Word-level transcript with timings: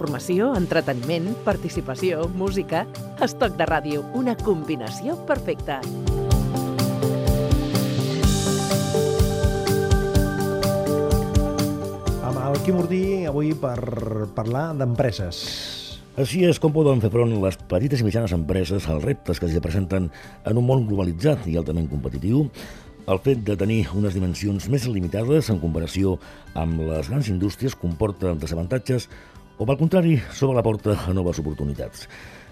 Informació, 0.00 0.54
entreteniment, 0.56 1.26
participació, 1.44 2.22
música... 2.32 2.86
Estoc 3.20 3.58
de 3.58 3.66
ràdio, 3.68 4.00
una 4.16 4.32
combinació 4.32 5.12
perfecta. 5.28 5.76
Amb 12.24 12.40
el 12.46 12.56
Quim 12.64 12.80
Urdí 12.80 13.02
avui 13.28 13.52
per 13.52 13.76
parlar 14.32 14.70
d'empreses. 14.80 15.44
Així 16.16 16.46
és 16.48 16.56
com 16.56 16.72
poden 16.72 17.04
fer 17.04 17.12
front 17.12 17.36
les 17.44 17.60
petites 17.68 18.00
i 18.00 18.08
mitjanes 18.08 18.32
empreses 18.32 18.88
als 18.88 19.04
reptes 19.04 19.36
que 19.36 19.52
s'hi 19.52 19.60
presenten 19.60 20.08
en 20.48 20.56
un 20.56 20.64
món 20.64 20.88
globalitzat 20.88 21.44
i 21.44 21.60
altament 21.60 21.92
competitiu, 21.92 22.46
el 23.10 23.18
fet 23.24 23.40
de 23.42 23.56
tenir 23.58 23.80
unes 23.96 24.14
dimensions 24.14 24.68
més 24.70 24.84
limitades 24.86 25.48
en 25.50 25.58
comparació 25.58 26.16
amb 26.54 26.80
les 26.86 27.08
grans 27.10 27.30
indústries 27.32 27.74
comporta 27.74 28.36
desavantatges 28.38 29.08
o, 29.60 29.66
pel 29.68 29.76
contrari, 29.76 30.14
s'obre 30.32 30.56
la 30.56 30.64
porta 30.64 30.94
a 31.04 31.12
noves 31.12 31.38
oportunitats. 31.42 32.06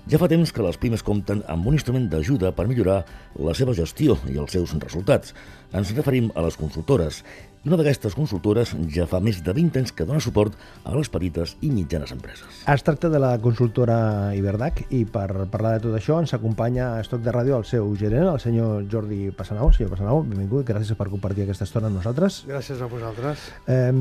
Ja 0.08 0.20
fa 0.20 0.28
temps 0.28 0.52
que 0.52 0.64
les 0.64 0.76
pimes 0.80 1.02
compten 1.04 1.40
amb 1.48 1.66
un 1.68 1.76
instrument 1.76 2.04
d'ajuda 2.12 2.52
per 2.56 2.66
millorar 2.68 2.98
la 3.44 3.54
seva 3.56 3.74
gestió 3.76 4.18
i 4.28 4.36
els 4.40 4.52
seus 4.52 4.74
resultats. 4.76 5.32
Ens 5.68 5.90
referim 5.92 6.30
a 6.34 6.40
les 6.40 6.56
consultores. 6.56 7.20
I 7.60 7.68
una 7.68 7.76
d'aquestes 7.76 8.14
consultores 8.16 8.70
ja 8.94 9.04
fa 9.10 9.18
més 9.20 9.42
de 9.44 9.52
20 9.52 9.80
anys 9.80 9.90
que 9.92 10.06
dona 10.08 10.22
suport 10.24 10.54
a 10.86 10.94
les 10.94 11.10
petites 11.12 11.56
i 11.60 11.68
mitjanes 11.74 12.14
empreses. 12.14 12.62
Es 12.70 12.84
tracta 12.86 13.10
de 13.12 13.20
la 13.20 13.34
consultora 13.42 13.98
Iberdac 14.38 14.84
i 14.94 15.02
per 15.04 15.26
parlar 15.52 15.74
de 15.76 15.84
tot 15.88 15.98
això 15.98 16.20
ens 16.22 16.32
acompanya 16.38 16.94
a 16.94 17.02
Estoc 17.02 17.20
de 17.26 17.34
Ràdio 17.34 17.58
el 17.58 17.66
seu 17.68 17.90
gerent, 18.00 18.30
el 18.30 18.40
senyor 18.40 18.88
Jordi 18.88 19.28
Passanau. 19.36 19.72
Senyor 19.76 19.92
Passanau, 19.92 20.22
benvingut, 20.24 20.64
gràcies 20.70 20.96
per 20.96 21.10
compartir 21.12 21.44
aquesta 21.44 21.68
estona 21.68 21.92
amb 21.92 22.00
nosaltres. 22.00 22.44
Gràcies 22.48 22.80
a 22.80 22.88
vosaltres. 22.88 23.48
Eh, 23.66 23.92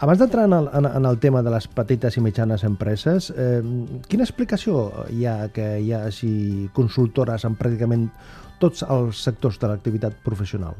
abans 0.00 0.22
d'entrar 0.22 0.48
en, 0.48 0.58
el, 0.62 0.70
en, 0.80 0.92
en 0.94 1.12
el 1.12 1.20
tema 1.20 1.42
de 1.44 1.52
les 1.52 1.68
petites 1.68 2.16
i 2.16 2.24
mitjanes 2.24 2.64
empreses, 2.64 3.34
eh, 3.36 3.60
quina 4.08 4.24
explicació 4.24 4.86
hi 5.12 5.26
ha 5.26 5.40
que 5.52 5.74
hi 5.82 5.92
hagi 5.98 6.70
consultores 6.72 7.44
en 7.44 7.58
pràcticament 7.58 8.08
tots 8.60 8.84
els 8.86 9.20
sectors 9.26 9.58
de 9.60 9.72
l'activitat 9.72 10.16
professional? 10.24 10.78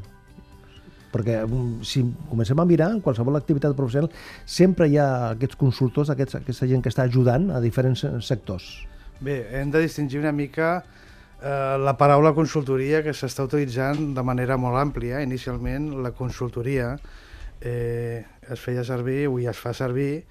perquè 1.11 1.41
mm, 1.43 1.83
si 1.83 2.05
comencem 2.29 2.59
a 2.59 2.65
mirar 2.65 2.91
en 2.95 3.01
qualsevol 3.03 3.35
activitat 3.35 3.75
professional 3.75 4.07
sempre 4.47 4.87
hi 4.87 4.95
ha 4.95 5.33
aquests 5.33 5.59
consultors, 5.59 6.11
aquests, 6.13 6.39
aquesta 6.39 6.69
gent 6.69 6.83
que 6.83 6.91
està 6.91 7.03
ajudant 7.03 7.49
a 7.51 7.59
diferents 7.63 8.05
sectors. 8.23 8.69
Bé, 9.21 9.43
hem 9.59 9.73
de 9.73 9.83
distingir 9.83 10.21
una 10.21 10.31
mica 10.31 10.69
eh, 10.79 11.77
la 11.77 11.93
paraula 11.99 12.33
consultoria 12.37 13.03
que 13.05 13.13
s'està 13.13 13.45
utilitzant 13.45 14.13
de 14.15 14.23
manera 14.25 14.57
molt 14.57 14.79
àmplia. 14.79 15.21
Inicialment 15.25 15.91
la 16.01 16.13
consultoria 16.17 16.95
eh, 17.59 18.23
es 18.49 18.63
feia 18.63 18.85
servir, 18.87 19.25
avui 19.27 19.49
es 19.51 19.59
fa 19.59 19.75
servir 19.77 20.23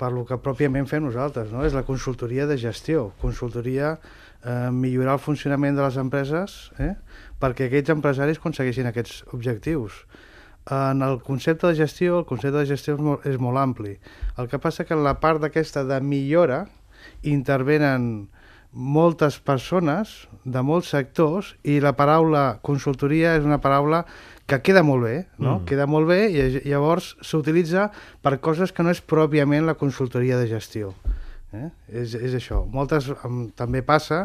per 0.00 0.10
lo 0.16 0.24
que 0.24 0.38
pròpiament 0.40 0.88
fem 0.88 1.04
nosaltres, 1.04 1.50
no? 1.52 1.64
és 1.66 1.76
la 1.76 1.84
consultoria 1.84 2.46
de 2.48 2.56
gestió, 2.60 3.10
consultoria 3.20 3.94
eh, 3.98 4.70
millorar 4.72 5.18
el 5.18 5.22
funcionament 5.22 5.76
de 5.76 5.84
les 5.84 5.98
empreses 6.00 6.56
eh, 6.80 6.94
perquè 7.40 7.68
aquests 7.68 7.92
empresaris 7.92 8.40
aconsegueixin 8.40 8.88
aquests 8.88 9.22
objectius. 9.36 10.04
En 10.70 11.02
el 11.02 11.18
concepte 11.24 11.68
de 11.68 11.76
gestió, 11.76 12.20
el 12.20 12.26
concepte 12.28 12.58
de 12.58 12.68
gestió 12.68 12.94
és 12.96 13.00
molt, 13.04 13.24
és 13.28 13.38
molt 13.40 13.60
ampli. 13.60 13.96
El 14.38 14.48
que 14.48 14.60
passa 14.62 14.84
que 14.88 14.96
en 14.96 15.04
la 15.04 15.16
part 15.20 15.40
d'aquesta 15.42 15.84
de 15.88 16.00
millora 16.04 16.66
intervenen 17.26 18.28
moltes 18.72 19.38
persones 19.42 20.28
de 20.44 20.62
molts 20.62 20.92
sectors 20.94 21.54
i 21.66 21.80
la 21.82 21.92
paraula 21.98 22.60
consultoria 22.62 23.34
és 23.38 23.46
una 23.46 23.58
paraula 23.62 24.04
que 24.50 24.60
queda 24.66 24.82
molt 24.82 25.04
bé, 25.06 25.16
no? 25.38 25.58
Mm. 25.58 25.66
Queda 25.66 25.86
molt 25.90 26.08
bé 26.10 26.20
i 26.30 26.70
llavors 26.70 27.14
s'utilitza 27.22 27.88
per 28.22 28.38
coses 28.42 28.72
que 28.74 28.82
no 28.86 28.90
és 28.94 29.02
pròpiament 29.02 29.66
la 29.66 29.76
consultoria 29.78 30.38
de 30.40 30.48
gestió. 30.50 30.94
Eh? 31.54 31.68
És, 31.90 32.14
és 32.14 32.34
això. 32.38 32.64
Moltes 32.70 33.10
també 33.58 33.82
passa 33.86 34.24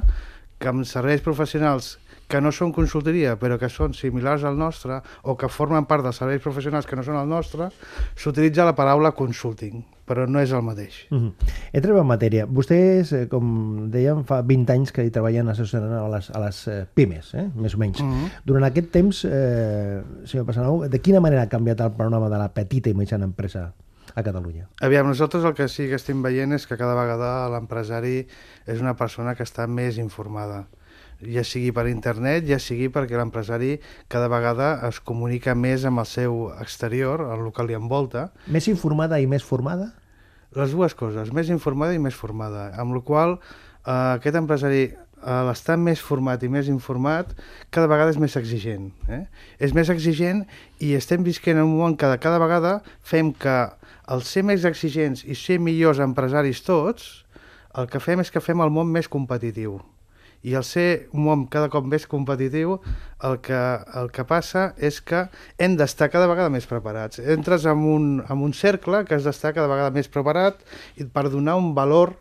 que 0.61 0.69
amb 0.72 0.85
serveis 0.88 1.22
professionals 1.25 1.95
que 2.27 2.41
no 2.41 2.51
són 2.51 2.73
consultoria 2.73 3.35
però 3.41 3.59
que 3.61 3.69
són 3.69 3.93
similars 3.93 4.43
al 4.43 4.57
nostre 4.57 5.01
o 5.23 5.35
que 5.37 5.49
formen 5.49 5.85
part 5.89 6.05
dels 6.05 6.21
serveis 6.21 6.43
professionals 6.43 6.87
que 6.89 6.97
no 6.97 7.03
són 7.05 7.19
el 7.19 7.29
nostre, 7.29 7.69
s'utilitza 8.15 8.65
la 8.65 8.75
paraula 8.77 9.13
consulting, 9.15 9.83
però 10.05 10.25
no 10.29 10.41
és 10.41 10.51
el 10.53 10.61
mateix. 10.65 11.05
Uh 11.11 11.17
-huh. 11.17 11.31
Entrem 11.73 11.97
en 11.97 12.07
matèria. 12.07 12.45
Vostès, 12.45 13.11
eh, 13.13 13.27
com 13.27 13.89
dèiem, 13.91 14.23
fa 14.23 14.41
20 14.41 14.73
anys 14.73 14.91
que 14.91 15.03
hi 15.03 15.11
treballen 15.11 15.49
assessorant 15.49 15.93
a 15.93 16.09
les, 16.09 16.29
a 16.29 16.39
les 16.39 16.67
eh, 16.67 16.85
pimes, 16.93 17.33
eh? 17.33 17.49
més 17.55 17.75
o 17.75 17.77
menys. 17.77 17.99
Uh 17.99 18.05
-huh. 18.05 18.29
Durant 18.45 18.63
aquest 18.63 18.91
temps, 18.91 19.25
eh, 19.25 20.01
senyor 20.25 20.45
Passanau, 20.45 20.87
de 20.87 20.99
quina 20.99 21.19
manera 21.19 21.43
ha 21.43 21.49
canviat 21.49 21.79
el 21.81 21.91
panorama 21.91 22.29
de 22.29 22.37
la 22.37 22.53
petita 22.53 22.89
i 22.89 22.93
mitjana 22.93 23.25
empresa 23.25 23.73
a 24.15 24.23
Catalunya? 24.23 24.67
Aviam, 24.81 25.07
nosaltres 25.07 25.43
el 25.43 25.53
que 25.53 25.67
sí 25.67 25.87
que 25.87 25.95
estem 25.95 26.21
veient 26.21 26.53
és 26.53 26.65
que 26.67 26.77
cada 26.77 26.95
vegada 26.95 27.49
l'empresari 27.49 28.27
és 28.65 28.81
una 28.81 28.95
persona 28.95 29.35
que 29.35 29.43
està 29.43 29.67
més 29.67 29.97
informada 29.97 30.67
ja 31.21 31.43
sigui 31.47 31.71
per 31.75 31.87
internet, 31.89 32.45
ja 32.49 32.57
sigui 32.59 32.89
perquè 32.93 33.17
l'empresari 33.17 33.75
cada 34.11 34.27
vegada 34.31 34.73
es 34.89 34.99
comunica 34.99 35.55
més 35.55 35.85
amb 35.87 36.03
el 36.03 36.09
seu 36.09 36.49
exterior, 36.59 37.23
el 37.35 37.51
que 37.55 37.65
li 37.67 37.77
envolta. 37.77 38.29
Més 38.51 38.67
informada 38.71 39.19
i 39.21 39.29
més 39.29 39.45
formada? 39.45 39.93
Les 40.55 40.71
dues 40.71 40.95
coses, 40.95 41.31
més 41.35 41.49
informada 41.51 41.95
i 41.95 41.99
més 41.99 42.15
formada, 42.15 42.69
amb 42.79 42.95
la 42.95 43.01
qual 43.03 43.37
eh, 43.37 44.15
aquest 44.15 44.37
empresari 44.39 44.85
a 45.25 45.39
l'estar 45.47 45.77
més 45.81 46.01
format 46.03 46.43
i 46.45 46.49
més 46.51 46.67
informat, 46.69 47.31
cada 47.73 47.89
vegada 47.89 48.13
és 48.13 48.19
més 48.21 48.35
exigent. 48.37 48.91
Eh? 49.09 49.23
És 49.57 49.73
més 49.73 49.89
exigent 49.89 50.43
i 50.83 50.93
estem 50.93 51.25
visquent 51.25 51.57
en 51.57 51.65
un 51.65 51.79
món 51.79 51.97
que 51.97 52.11
cada 52.21 52.37
vegada 52.41 52.77
fem 53.01 53.33
que 53.33 53.57
el 54.13 54.21
ser 54.21 54.45
més 54.45 54.67
exigents 54.69 55.25
i 55.25 55.33
ser 55.39 55.57
millors 55.57 56.03
empresaris 56.03 56.61
tots, 56.67 57.25
el 57.75 57.89
que 57.89 57.99
fem 57.99 58.21
és 58.21 58.31
que 58.31 58.43
fem 58.43 58.61
el 58.61 58.71
món 58.71 58.91
més 58.93 59.09
competitiu 59.11 59.79
i 60.44 60.56
al 60.56 60.66
ser 60.68 61.07
un 61.13 61.25
món 61.25 61.46
cada 61.51 61.69
cop 61.73 61.85
més 61.88 62.07
competitiu, 62.09 62.79
el 63.25 63.40
que, 63.46 63.62
el 64.01 64.12
que 64.13 64.25
passa 64.28 64.68
és 64.78 65.00
que 65.01 65.25
hem 65.57 65.78
d'estar 65.79 66.12
cada 66.13 66.28
vegada 66.31 66.51
més 66.53 66.68
preparats. 66.69 67.19
Entres 67.19 67.66
en 67.69 67.85
un, 67.90 68.09
en 68.25 68.44
un 68.46 68.53
cercle 68.53 69.03
que 69.06 69.18
has 69.18 69.25
d'estar 69.25 69.53
cada 69.56 69.72
vegada 69.72 69.94
més 69.96 70.12
preparat 70.12 70.62
i 70.97 71.07
per 71.07 71.28
donar 71.34 71.57
un 71.62 71.73
valor 71.78 72.16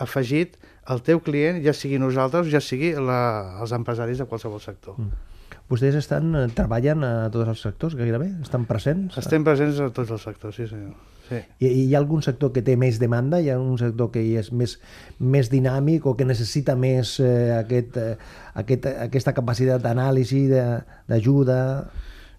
afegit 0.00 0.56
al 0.90 1.02
teu 1.06 1.20
client, 1.22 1.60
ja 1.64 1.74
sigui 1.76 1.98
nosaltres, 2.00 2.48
ja 2.50 2.60
sigui 2.64 2.94
la, 2.96 3.20
els 3.62 3.74
empresaris 3.76 4.18
de 4.18 4.26
qualsevol 4.30 4.62
sector. 4.62 4.96
Mm. 4.98 5.26
Vostès 5.70 5.94
estan, 5.94 6.32
eh, 6.34 6.48
treballen 6.54 7.04
a 7.06 7.12
tots 7.30 7.46
els 7.52 7.60
sectors, 7.62 7.94
gairebé? 7.94 8.32
Estan 8.42 8.64
presents? 8.66 9.18
Estem 9.20 9.46
presents 9.46 9.78
a 9.78 9.90
tots 9.94 10.10
els 10.10 10.24
sectors, 10.26 10.56
sí 10.58 10.66
senyor. 10.66 10.96
Sí. 11.30 11.38
I, 11.62 11.68
I 11.68 11.82
hi 11.86 11.94
ha 11.94 12.00
algun 12.02 12.24
sector 12.26 12.50
que 12.54 12.62
té 12.66 12.74
més 12.80 12.98
demanda? 12.98 13.38
Hi 13.38 13.52
ha 13.54 13.58
un 13.62 13.78
sector 13.78 14.10
que 14.14 14.22
és 14.40 14.50
més, 14.50 14.76
més 15.22 15.50
dinàmic 15.52 16.06
o 16.10 16.16
que 16.18 16.26
necessita 16.26 16.74
més 16.74 17.18
eh, 17.22 17.52
aquest, 17.54 17.98
eh, 18.02 18.14
aquest, 18.58 18.90
aquesta 19.06 19.34
capacitat 19.36 19.84
d'anàlisi, 19.84 20.48
d'ajuda? 20.50 21.60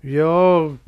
Jo 0.03 0.31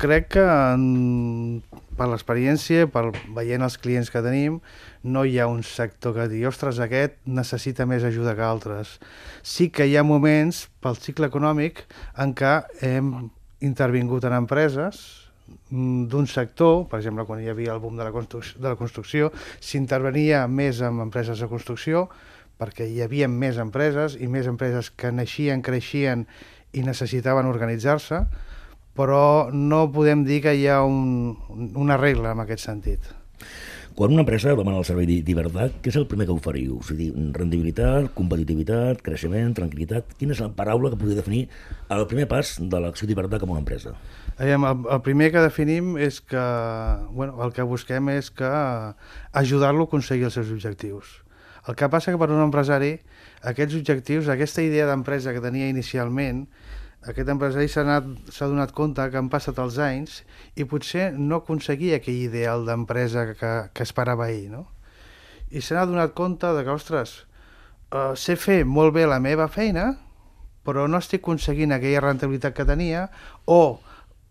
crec 0.01 0.31
que 0.35 0.43
en, 0.43 1.61
per 1.95 2.09
l'experiència, 2.09 2.89
per 2.89 3.05
veient 3.37 3.63
els 3.63 3.77
clients 3.77 4.09
que 4.11 4.23
tenim, 4.25 4.59
no 5.05 5.23
hi 5.23 5.37
ha 5.39 5.47
un 5.47 5.61
sector 5.63 6.17
que 6.17 6.27
digui, 6.31 6.47
ostres, 6.49 6.81
aquest 6.81 7.19
necessita 7.29 7.85
més 7.85 8.03
ajuda 8.03 8.35
que 8.35 8.43
altres. 8.43 8.97
Sí 9.45 9.69
que 9.69 9.87
hi 9.87 9.95
ha 9.95 10.03
moments, 10.03 10.65
pel 10.81 10.97
cicle 10.97 11.29
econòmic, 11.29 11.85
en 12.17 12.33
què 12.35 12.57
hem 12.83 13.13
intervingut 13.63 14.25
en 14.27 14.41
empreses 14.41 15.22
d'un 15.69 16.27
sector, 16.29 16.85
per 16.89 16.99
exemple, 17.01 17.25
quan 17.27 17.41
hi 17.43 17.49
havia 17.51 17.73
el 17.73 17.81
boom 17.83 17.97
de 17.99 18.05
la 18.05 18.13
construcció, 18.15 18.61
de 18.61 18.69
la 18.69 18.79
construcció 18.79 19.31
s'intervenia 19.59 20.45
més 20.47 20.79
en 20.81 21.01
empreses 21.03 21.41
de 21.41 21.49
construcció 21.51 22.07
perquè 22.61 22.87
hi 22.87 23.01
havia 23.03 23.27
més 23.27 23.59
empreses 23.59 24.15
i 24.15 24.29
més 24.31 24.47
empreses 24.47 24.91
que 24.95 25.11
naixien, 25.11 25.63
creixien 25.65 26.27
i 26.73 26.83
necessitaven 26.85 27.49
organitzar-se, 27.49 28.23
però 28.97 29.49
no 29.51 29.87
podem 29.91 30.23
dir 30.25 30.39
que 30.45 30.53
hi 30.55 30.67
ha 30.69 30.81
un, 30.85 31.35
una 31.75 31.97
regla 31.97 32.33
en 32.33 32.43
aquest 32.45 32.65
sentit. 32.69 33.09
Quan 33.93 34.09
una 34.09 34.23
empresa 34.23 34.55
demana 34.57 34.79
el 34.81 34.85
servei 34.87 35.05
d'Iberdac, 35.21 35.75
què 35.85 35.91
és 35.91 35.97
el 35.99 36.07
primer 36.09 36.25
que 36.25 36.33
oferiu? 36.33 36.79
O 36.79 36.85
sigui, 36.87 37.11
rendibilitat, 37.35 38.07
competitivitat, 38.17 39.03
creixement, 39.05 39.51
tranquil·litat... 39.59 40.15
Quina 40.17 40.33
és 40.33 40.41
la 40.41 40.47
paraula 40.57 40.89
que 40.89 40.97
podria 40.97 41.19
definir 41.19 41.43
el 41.93 42.07
primer 42.09 42.25
pas 42.31 42.55
de 42.57 42.79
l'acció 42.81 43.05
d'Iberdac 43.05 43.43
com 43.43 43.53
a 43.53 43.59
empresa? 43.61 43.93
El, 44.41 44.55
el 44.57 45.01
primer 45.05 45.29
que 45.35 45.43
definim 45.45 45.93
és 46.01 46.17
que, 46.25 46.45
bueno, 47.13 47.37
el 47.45 47.53
que 47.53 47.67
busquem 47.69 48.09
és 48.15 48.31
que 48.33 48.49
ajudar-lo 48.49 49.85
a 49.85 49.91
aconseguir 49.91 50.25
els 50.31 50.39
seus 50.39 50.49
objectius. 50.55 51.19
El 51.69 51.77
que 51.77 51.87
passa 51.93 52.09
que 52.09 52.19
per 52.19 52.31
un 52.33 52.41
empresari 52.41 52.95
aquests 53.45 53.77
objectius, 53.77 54.25
aquesta 54.27 54.65
idea 54.65 54.89
d'empresa 54.89 55.37
que 55.37 55.43
tenia 55.43 55.69
inicialment, 55.69 56.47
aquest 57.09 57.29
empresari 57.29 57.67
s'ha 57.67 58.47
donat 58.47 58.71
compte 58.75 59.03
que 59.11 59.19
han 59.19 59.29
passat 59.31 59.59
els 59.59 59.77
anys 59.81 60.21
i 60.55 60.65
potser 60.69 61.11
no 61.17 61.41
aconseguia 61.41 61.99
aquell 61.99 62.21
ideal 62.29 62.63
d'empresa 62.67 63.25
que, 63.35 63.51
que 63.73 63.83
esperava 63.83 64.29
ell, 64.31 64.47
no? 64.51 64.63
I 65.51 65.61
se 65.61 65.75
n'ha 65.75 65.85
donat 65.85 66.15
compte 66.17 66.49
de 66.55 66.63
que, 66.63 66.73
ostres, 66.73 67.17
uh, 67.91 68.15
sé 68.17 68.37
fer 68.39 68.63
molt 68.65 68.95
bé 68.95 69.03
la 69.05 69.19
meva 69.21 69.49
feina, 69.51 69.91
però 70.63 70.87
no 70.87 71.01
estic 71.03 71.21
aconseguint 71.21 71.75
aquella 71.75 72.01
rentabilitat 72.01 72.55
que 72.55 72.65
tenia, 72.65 73.09
o 73.45 73.79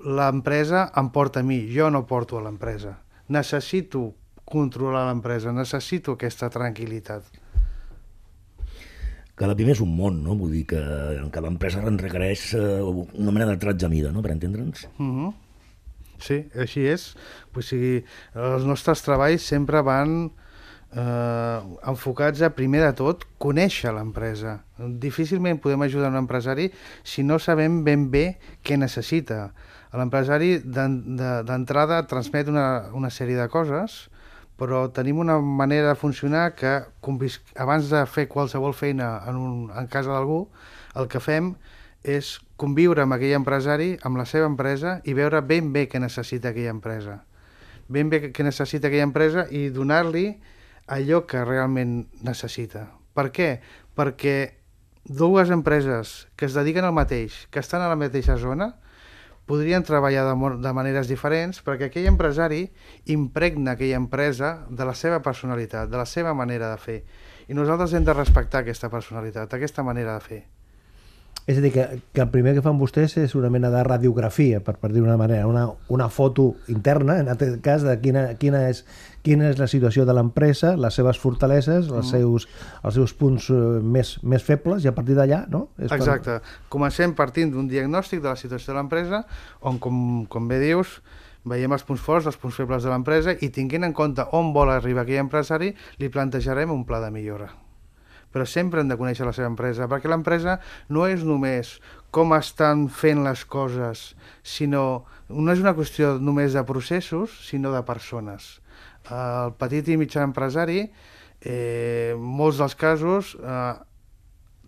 l'empresa 0.02 0.88
em 0.98 1.12
porta 1.14 1.44
a 1.44 1.46
mi, 1.46 1.60
jo 1.70 1.90
no 1.92 2.06
porto 2.08 2.40
a 2.40 2.42
l'empresa. 2.42 2.96
Necessito 3.28 4.08
controlar 4.48 5.06
l'empresa, 5.08 5.52
necessito 5.54 6.16
aquesta 6.16 6.50
tranquil·litat. 6.50 7.41
Cada 9.38 9.56
pime 9.56 9.72
és 9.72 9.80
un 9.80 9.94
món, 9.96 10.20
no? 10.24 10.36
Vull 10.36 10.52
dir 10.58 10.66
que 10.74 10.82
cada 11.32 11.48
empresa 11.48 11.80
en 11.88 11.96
requereix 12.00 12.52
eh, 12.58 12.82
una 12.84 13.32
mena 13.32 13.48
de 13.48 13.56
tratge 13.62 13.88
mida, 13.88 14.12
no?, 14.12 14.22
per 14.22 14.34
entendre'ns. 14.34 14.86
Uh 14.98 15.08
-huh. 15.08 15.32
Sí, 16.22 16.44
així 16.54 16.86
és. 16.86 17.14
O 17.56 17.62
sigui, 17.62 18.04
els 18.34 18.64
nostres 18.64 19.02
treballs 19.02 19.42
sempre 19.42 19.82
van 19.82 20.30
eh, 20.94 21.60
enfocats 21.88 22.42
a, 22.42 22.52
primer 22.54 22.82
de 22.84 22.92
tot, 22.98 23.24
conèixer 23.42 23.92
l'empresa. 23.94 24.60
Difícilment 24.78 25.60
podem 25.62 25.82
ajudar 25.82 26.12
un 26.12 26.20
empresari 26.22 26.70
si 27.02 27.24
no 27.24 27.38
sabem 27.38 27.82
ben 27.84 28.10
bé 28.10 28.38
què 28.62 28.78
necessita. 28.78 29.52
L'empresari 29.92 30.58
d'entrada 30.64 32.06
transmet 32.08 32.48
una, 32.48 32.88
una 32.96 33.10
sèrie 33.10 33.36
de 33.36 33.48
coses, 33.52 34.06
però 34.62 34.84
tenim 34.94 35.18
una 35.18 35.40
manera 35.42 35.88
de 35.88 35.98
funcionar 35.98 36.54
que 36.54 36.70
abans 37.58 37.88
de 37.90 38.04
fer 38.06 38.28
qualsevol 38.30 38.76
feina 38.78 39.16
en, 39.26 39.34
un, 39.34 39.56
en 39.74 39.88
casa 39.90 40.12
d'algú, 40.14 40.44
el 40.94 41.08
que 41.10 41.18
fem 41.18 41.56
és 42.06 42.36
conviure 42.62 43.02
amb 43.02 43.16
aquell 43.16 43.34
empresari, 43.34 43.96
amb 44.06 44.20
la 44.20 44.26
seva 44.28 44.46
empresa, 44.46 45.00
i 45.02 45.16
veure 45.18 45.40
ben 45.42 45.72
bé 45.74 45.88
què 45.90 45.98
necessita 45.98 46.52
aquella 46.52 46.76
empresa. 46.76 47.24
Ben 47.90 48.06
bé 48.12 48.28
què 48.30 48.46
necessita 48.46 48.86
aquella 48.86 49.08
empresa 49.08 49.48
i 49.50 49.64
donar-li 49.74 50.28
allò 50.86 51.24
que 51.26 51.42
realment 51.42 52.04
necessita. 52.22 52.86
Per 53.18 53.32
què? 53.34 53.50
Perquè 53.98 54.36
dues 55.02 55.50
empreses 55.50 56.28
que 56.38 56.46
es 56.46 56.54
dediquen 56.54 56.86
al 56.86 56.94
mateix, 56.94 57.48
que 57.50 57.58
estan 57.58 57.82
a 57.82 57.90
la 57.90 57.98
mateixa 57.98 58.38
zona, 58.38 58.76
podrien 59.46 59.82
treballar 59.82 60.24
de, 60.28 60.34
de 60.62 60.72
maneres 60.76 61.10
diferents 61.10 61.62
perquè 61.66 61.90
aquell 61.90 62.08
empresari 62.10 62.64
impregna 63.14 63.74
aquella 63.74 64.00
empresa 64.00 64.54
de 64.70 64.86
la 64.88 64.94
seva 64.94 65.22
personalitat, 65.22 65.90
de 65.90 65.98
la 65.98 66.06
seva 66.06 66.34
manera 66.34 66.70
de 66.72 66.80
fer. 66.80 66.98
I 67.48 67.58
nosaltres 67.58 67.94
hem 67.94 68.06
de 68.06 68.14
respectar 68.14 68.62
aquesta 68.62 68.90
personalitat, 68.90 69.52
aquesta 69.52 69.82
manera 69.82 70.14
de 70.14 70.26
fer. 70.26 70.42
És 71.46 71.58
a 71.58 71.60
dir, 71.60 71.72
que, 71.74 71.84
que 72.14 72.22
el 72.22 72.28
primer 72.30 72.52
que 72.54 72.62
fan 72.62 72.78
vostès 72.78 73.16
és 73.18 73.32
una 73.34 73.48
mena 73.50 73.66
de 73.72 73.80
radiografia, 73.82 74.60
per, 74.62 74.76
per 74.78 74.92
dir 74.92 75.02
una 75.02 75.16
manera, 75.18 75.48
una, 75.50 75.64
una 75.90 76.06
foto 76.06 76.52
interna, 76.70 77.16
en 77.18 77.30
aquest 77.32 77.58
cas, 77.64 77.82
de 77.82 77.96
quina, 77.98 78.22
quina, 78.38 78.60
és, 78.70 78.84
quina 79.26 79.48
és 79.50 79.58
la 79.58 79.66
situació 79.70 80.06
de 80.06 80.14
l'empresa, 80.14 80.76
les 80.78 80.94
seves 80.94 81.18
fortaleses, 81.18 81.88
els, 81.90 82.06
mm. 82.06 82.10
seus, 82.12 82.46
els 82.86 82.94
seus 83.00 83.14
punts 83.18 83.48
uh, 83.50 83.80
més, 83.82 84.14
més 84.22 84.46
febles, 84.46 84.86
i 84.86 84.92
a 84.92 84.94
partir 84.94 85.18
d'allà, 85.18 85.42
no? 85.50 85.64
És 85.82 85.90
Exacte. 85.90 86.38
Per... 86.38 86.68
Comencem 86.70 87.16
partint 87.18 87.50
d'un 87.56 87.66
diagnòstic 87.66 88.22
de 88.22 88.30
la 88.30 88.38
situació 88.38 88.70
de 88.70 88.78
l'empresa, 88.78 89.24
on, 89.66 89.82
com, 89.82 89.98
com 90.30 90.46
bé 90.46 90.62
dius, 90.62 91.00
veiem 91.42 91.74
els 91.74 91.82
punts 91.82 92.06
forts, 92.06 92.30
els 92.30 92.38
punts 92.38 92.62
febles 92.62 92.86
de 92.86 92.94
l'empresa, 92.94 93.34
i 93.34 93.50
tinguent 93.50 93.90
en 93.90 93.98
compte 93.98 94.30
on 94.38 94.54
vol 94.54 94.70
arribar 94.70 95.02
aquell 95.02 95.24
empresari, 95.26 95.74
li 95.98 96.12
plantejarem 96.12 96.70
un 96.70 96.86
pla 96.86 97.02
de 97.02 97.10
millora 97.10 97.50
però 98.32 98.46
sempre 98.48 98.80
hem 98.80 98.90
de 98.90 98.98
conèixer 98.98 99.26
la 99.28 99.34
seva 99.36 99.50
empresa, 99.50 99.88
perquè 99.90 100.10
l'empresa 100.10 100.58
no 100.88 101.06
és 101.06 101.24
només 101.26 101.76
com 102.12 102.34
estan 102.36 102.88
fent 102.92 103.22
les 103.24 103.44
coses, 103.48 104.12
sinó 104.42 105.04
no 105.32 105.52
és 105.52 105.62
una 105.62 105.74
qüestió 105.76 106.18
només 106.20 106.52
de 106.52 106.64
processos, 106.68 107.32
sinó 107.46 107.72
de 107.72 107.80
persones. 107.88 108.58
El 109.08 109.54
petit 109.60 109.88
i 109.88 109.96
mitjà 110.00 110.24
empresari, 110.26 110.84
eh, 111.40 112.12
molts 112.18 112.60
dels 112.60 112.76
casos, 112.76 113.32
eh, 113.40 113.72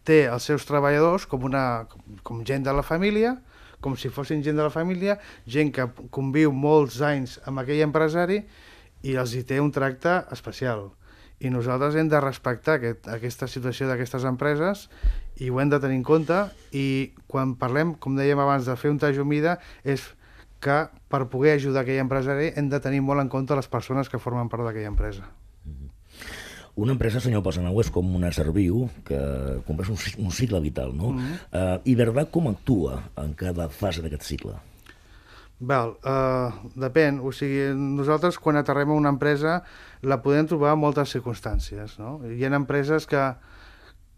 té 0.05 0.25
els 0.28 0.44
seus 0.44 0.64
treballadors 0.69 1.26
com, 1.26 1.44
una, 1.44 1.87
com 2.22 2.44
gent 2.44 2.64
de 2.64 2.72
la 2.72 2.84
família, 2.84 3.37
com 3.81 3.96
si 3.96 4.08
fossin 4.08 4.43
gent 4.44 4.56
de 4.56 4.64
la 4.64 4.72
família, 4.72 5.19
gent 5.46 5.72
que 5.72 5.87
conviu 6.10 6.52
molts 6.52 7.00
anys 7.05 7.38
amb 7.44 7.60
aquell 7.60 7.84
empresari 7.84 8.40
i 9.05 9.17
els 9.20 9.34
hi 9.37 9.43
té 9.44 9.60
un 9.60 9.72
tracte 9.72 10.22
especial 10.32 10.88
i 11.40 11.50
nosaltres 11.50 11.96
hem 11.98 12.08
de 12.08 12.20
respectar 12.22 12.78
aquest, 12.78 13.08
aquesta 13.10 13.48
situació 13.50 13.88
d'aquestes 13.90 14.25
empreses 14.28 14.88
i 15.42 15.50
ho 15.50 15.60
hem 15.60 15.72
de 15.72 15.81
tenir 15.82 15.98
en 15.98 16.04
compte 16.06 16.36
i 16.72 17.12
quan 17.26 17.56
parlem, 17.58 17.94
com 17.98 18.16
dèiem 18.16 18.38
abans, 18.38 18.69
de 18.69 18.76
fer 18.78 18.92
un 18.92 19.00
tall 19.02 19.19
humida 19.20 19.58
és 19.82 20.06
que 20.64 20.78
per 21.12 21.26
poder 21.28 21.58
ajudar 21.58 21.82
aquell 21.82 22.00
empresari 22.00 22.52
hem 22.56 22.70
de 22.72 22.81
tenir 22.81 23.02
molt 23.04 23.20
en 23.20 23.28
compte 23.32 23.56
les 23.58 23.69
persones 23.69 24.08
que 24.08 24.22
formen 24.22 24.48
part 24.48 24.64
d'aquella 24.64 24.92
empresa. 24.94 25.26
Mm-hmm. 25.66 25.90
Una 26.84 26.94
empresa, 26.96 27.20
senyor 27.22 27.44
Pasanau, 27.46 27.76
és 27.82 27.90
com 27.94 28.14
una 28.19 28.32
serviu 28.34 28.88
que 29.06 29.19
compleix 29.66 29.92
un, 29.92 29.98
un 30.26 30.32
cicle 30.34 30.60
vital, 30.64 30.94
no? 30.96 31.12
Mm 31.12 31.19
-hmm. 31.19 31.34
uh, 31.52 31.81
I 31.84 31.94
Verdà 31.94 32.25
com 32.31 32.48
actua 32.48 33.02
en 33.16 33.34
cada 33.34 33.69
fase 33.69 34.02
d'aquest 34.02 34.22
cicle? 34.22 34.54
Val, 35.60 35.94
uh, 36.02 36.50
depèn. 36.74 37.20
O 37.22 37.30
sigui, 37.32 37.70
nosaltres 37.78 38.38
quan 38.42 38.58
aterrem 38.58 38.90
a 38.90 38.98
una 38.98 39.12
empresa 39.14 39.62
la 40.02 40.20
podem 40.22 40.48
trobar 40.50 40.74
en 40.74 40.82
moltes 40.82 41.14
circumstàncies. 41.14 41.98
No? 42.00 42.18
Hi 42.26 42.44
ha 42.44 42.50
empreses 42.56 43.06
que, 43.06 43.22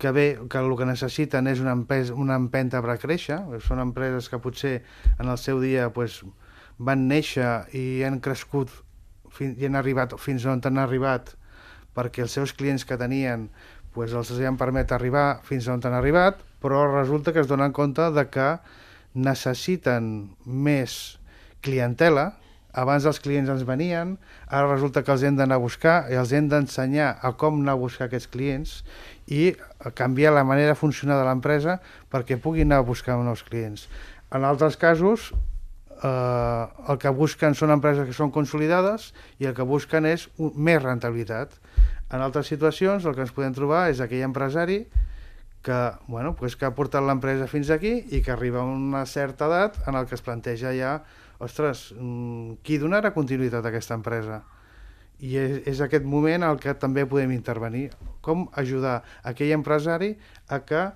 que 0.00 0.12
bé, 0.16 0.26
que 0.48 0.58
el 0.58 0.72
que 0.78 0.88
necessiten 0.88 1.46
és 1.46 1.60
una, 1.60 1.76
empesa, 1.76 2.14
una 2.14 2.38
empenta 2.40 2.80
per 2.82 2.96
créixer. 3.02 3.42
Són 3.60 3.82
empreses 3.84 4.30
que 4.32 4.40
potser 4.40 4.80
en 5.18 5.28
el 5.28 5.38
seu 5.38 5.60
dia 5.60 5.90
pues, 5.92 6.22
van 6.78 7.06
néixer 7.08 7.66
i 7.76 8.02
han 8.04 8.20
crescut 8.20 8.72
i 9.40 9.66
han 9.68 9.76
arribat 9.76 10.14
fins 10.16 10.46
on 10.48 10.62
han 10.64 10.78
arribat 10.80 11.34
perquè 11.96 12.22
els 12.24 12.32
seus 12.32 12.54
clients 12.56 12.86
que 12.88 12.96
tenien 12.96 13.50
pues, 13.92 14.12
els 14.12 14.30
han 14.40 14.56
permet 14.56 14.92
arribar 14.92 15.42
fins 15.44 15.68
on 15.68 15.84
han 15.84 15.96
arribat, 15.96 16.40
però 16.60 16.86
resulta 16.88 17.32
que 17.32 17.40
es 17.40 17.48
donen 17.48 17.72
compte 17.72 18.10
de 18.12 18.26
que 18.32 18.48
necessiten 19.16 20.34
més 20.44 21.18
clientela, 21.64 22.32
abans 22.76 23.06
els 23.08 23.18
clients 23.24 23.48
ens 23.48 23.64
venien, 23.64 24.16
ara 24.46 24.68
resulta 24.68 25.02
que 25.02 25.12
els 25.14 25.24
hem 25.24 25.38
d'anar 25.38 25.56
a 25.56 25.62
buscar 25.62 25.96
i 26.12 26.18
els 26.20 26.34
hem 26.36 26.50
d'ensenyar 26.52 27.14
a 27.24 27.32
com 27.40 27.62
anar 27.62 27.72
a 27.72 27.80
buscar 27.80 28.10
aquests 28.10 28.28
clients 28.28 28.82
i 29.32 29.54
canviar 29.96 30.34
la 30.36 30.44
manera 30.44 30.74
de 30.74 30.78
funcionar 30.78 31.16
de 31.16 31.24
l'empresa 31.24 31.78
perquè 32.12 32.36
puguin 32.36 32.68
anar 32.68 32.82
a 32.84 32.88
buscar 32.88 33.16
nous 33.16 33.42
clients. 33.48 33.88
En 34.28 34.44
altres 34.44 34.76
casos, 34.76 35.32
eh, 36.02 36.64
el 36.92 37.00
que 37.00 37.14
busquen 37.16 37.56
són 37.56 37.72
empreses 37.72 38.06
que 38.08 38.16
són 38.16 38.30
consolidades 38.34 39.12
i 39.40 39.48
el 39.48 39.56
que 39.56 39.64
busquen 39.64 40.06
és 40.06 40.28
un, 40.36 40.52
més 40.56 40.82
rentabilitat. 40.82 41.56
En 42.12 42.20
altres 42.20 42.52
situacions 42.52 43.06
el 43.06 43.16
que 43.16 43.24
ens 43.24 43.34
podem 43.34 43.56
trobar 43.56 43.86
és 43.90 44.04
aquell 44.04 44.26
empresari 44.28 44.84
que, 45.66 45.78
bueno, 46.06 46.36
pues 46.38 46.54
que 46.54 46.68
ha 46.68 46.74
portat 46.76 47.02
l'empresa 47.02 47.48
fins 47.50 47.72
aquí 47.74 47.96
i 48.14 48.20
que 48.22 48.30
arriba 48.30 48.60
a 48.60 48.68
una 48.68 49.06
certa 49.10 49.48
edat 49.48 49.80
en 49.88 49.96
el 49.98 50.06
que 50.06 50.14
es 50.14 50.22
planteja 50.22 50.76
ja 50.76 51.00
ostres, 51.38 51.90
mm, 51.96 52.60
qui 52.62 52.78
donarà 52.78 53.12
continuïtat 53.14 53.64
a 53.64 53.72
aquesta 53.72 53.96
empresa? 53.98 54.42
I 55.20 55.36
és, 55.40 55.58
és 55.72 55.80
aquest 55.80 56.04
moment 56.04 56.44
el 56.44 56.60
que 56.60 56.74
també 56.76 57.06
podem 57.08 57.32
intervenir. 57.32 57.90
Com 58.20 58.48
ajudar 58.52 59.02
aquell 59.24 59.54
empresari 59.56 60.16
a 60.48 60.60
que 60.66 60.90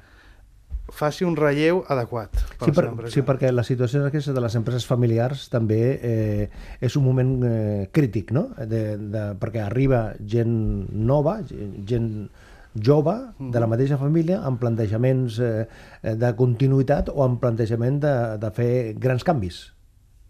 faci 0.90 1.24
un 1.24 1.36
relleu 1.36 1.84
adequat. 1.88 2.34
Per 2.58 2.68
sí, 2.68 2.74
per, 2.74 3.10
sí, 3.14 3.22
perquè 3.26 3.50
la 3.54 3.64
situació 3.66 4.02
aquesta 4.06 4.34
de 4.36 4.42
les 4.42 4.56
empreses 4.58 4.86
familiars 4.86 5.48
també 5.52 5.80
eh, 5.96 6.46
és 6.82 6.96
un 6.98 7.06
moment 7.06 7.32
eh, 7.46 7.88
crític, 7.94 8.34
no? 8.34 8.48
De, 8.58 8.98
de, 8.98 9.24
perquè 9.40 9.64
arriba 9.64 10.10
gent 10.20 10.52
nova, 10.90 11.40
gent 11.46 12.28
jove 12.74 13.16
de 13.38 13.60
la 13.62 13.66
mateixa 13.70 13.98
família 13.98 14.40
amb 14.46 14.60
plantejaments 14.62 15.40
eh, 15.42 15.66
de 16.02 16.30
continuïtat 16.38 17.10
o 17.10 17.24
amb 17.24 17.40
plantejament 17.42 17.98
de, 18.02 18.14
de 18.38 18.50
fer 18.54 18.72
grans 18.98 19.26
canvis 19.26 19.64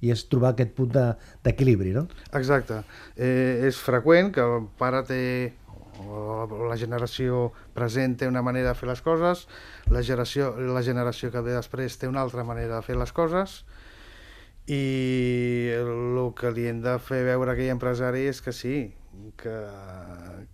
i 0.00 0.12
és 0.14 0.24
trobar 0.32 0.54
aquest 0.54 0.74
punt 0.76 0.92
d'equilibri, 1.44 1.92
no? 1.96 2.06
Exacte. 2.36 2.82
Eh, 3.16 3.68
és 3.68 3.80
freqüent 3.80 4.32
que 4.34 4.44
el 4.44 4.68
pare 4.80 5.02
té 5.08 5.22
la 6.00 6.76
generació 6.80 7.50
present 7.76 8.16
té 8.16 8.28
una 8.28 8.42
manera 8.42 8.72
de 8.72 8.78
fer 8.78 8.88
les 8.88 9.02
coses, 9.04 9.46
la 9.92 10.02
generació, 10.02 10.54
la 10.72 10.82
generació 10.82 11.30
que 11.30 11.42
ve 11.44 11.52
després 11.56 11.98
té 12.00 12.08
una 12.08 12.22
altra 12.22 12.44
manera 12.44 12.78
de 12.78 12.86
fer 12.86 12.96
les 12.96 13.12
coses 13.12 13.60
i 14.70 15.72
el 15.74 16.20
que 16.38 16.52
li 16.54 16.68
hem 16.70 16.80
de 16.84 16.96
fer 17.02 17.24
veure 17.26 17.50
a 17.50 17.54
aquell 17.56 17.72
empresari 17.74 18.26
és 18.30 18.40
que 18.40 18.52
sí, 18.54 18.76
que, 19.40 19.56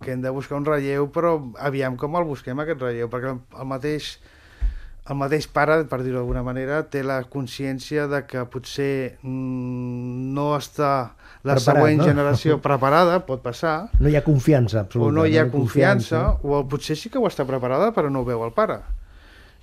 que 0.01 0.11
hem 0.11 0.23
de 0.23 0.33
buscar 0.33 0.57
un 0.57 0.65
relleu, 0.65 1.07
però 1.13 1.37
aviam 1.59 1.97
com 1.97 2.17
el 2.17 2.25
busquem 2.27 2.59
aquest 2.59 2.81
relleu, 2.81 3.11
perquè 3.13 3.35
el 3.35 3.69
mateix 3.69 4.17
el 5.07 5.15
mateix 5.15 5.47
pare, 5.47 5.77
per 5.87 6.01
dir-ho 6.03 6.19
d'alguna 6.19 6.43
manera, 6.43 6.81
té 6.91 7.03
la 7.05 7.21
consciència 7.31 8.07
de 8.11 8.23
que 8.27 8.43
potser 8.51 9.17
mm, 9.21 10.33
no 10.35 10.49
està 10.57 10.91
la 11.47 11.55
Preparat, 11.55 11.63
següent 11.69 12.01
no? 12.01 12.07
generació 12.09 12.59
preparada, 12.67 13.21
pot 13.27 13.43
passar. 13.45 13.77
No 14.01 14.11
hi 14.11 14.17
ha 14.19 14.23
confiança 14.25 14.81
absoluta. 14.83 15.09
O 15.09 15.15
no 15.15 15.25
hi 15.25 15.37
ha 15.39 15.45
no 15.47 15.53
confiança, 15.55 16.23
confiança, 16.33 16.59
o 16.59 16.67
potser 16.67 16.99
sí 16.99 17.11
que 17.13 17.21
ho 17.21 17.27
està 17.29 17.47
preparada 17.47 17.93
però 17.95 18.11
no 18.11 18.23
ho 18.23 18.27
veu 18.27 18.43
el 18.43 18.53
pare. 18.57 18.81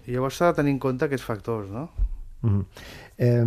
I 0.06 0.16
llavors 0.16 0.40
s'ha 0.40 0.52
de 0.52 0.60
tenir 0.60 0.74
en 0.76 0.80
compte 0.80 1.06
aquests 1.06 1.26
factors, 1.26 1.70
no? 1.72 1.88
Mm 2.44 2.50
-hmm. 2.50 2.64
eh, 3.18 3.44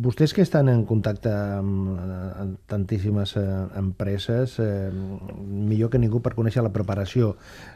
vostès 0.00 0.32
que 0.34 0.42
estan 0.42 0.68
en 0.72 0.84
contacte 0.88 1.30
amb, 1.30 1.98
amb 2.40 2.56
tantíssimes 2.70 3.36
eh, 3.36 3.44
empreses, 3.78 4.56
eh, 4.62 4.88
millor 4.90 5.90
que 5.92 6.00
ningú 6.00 6.22
per 6.24 6.34
conèixer 6.36 6.64
la 6.64 6.72
preparació, 6.74 7.34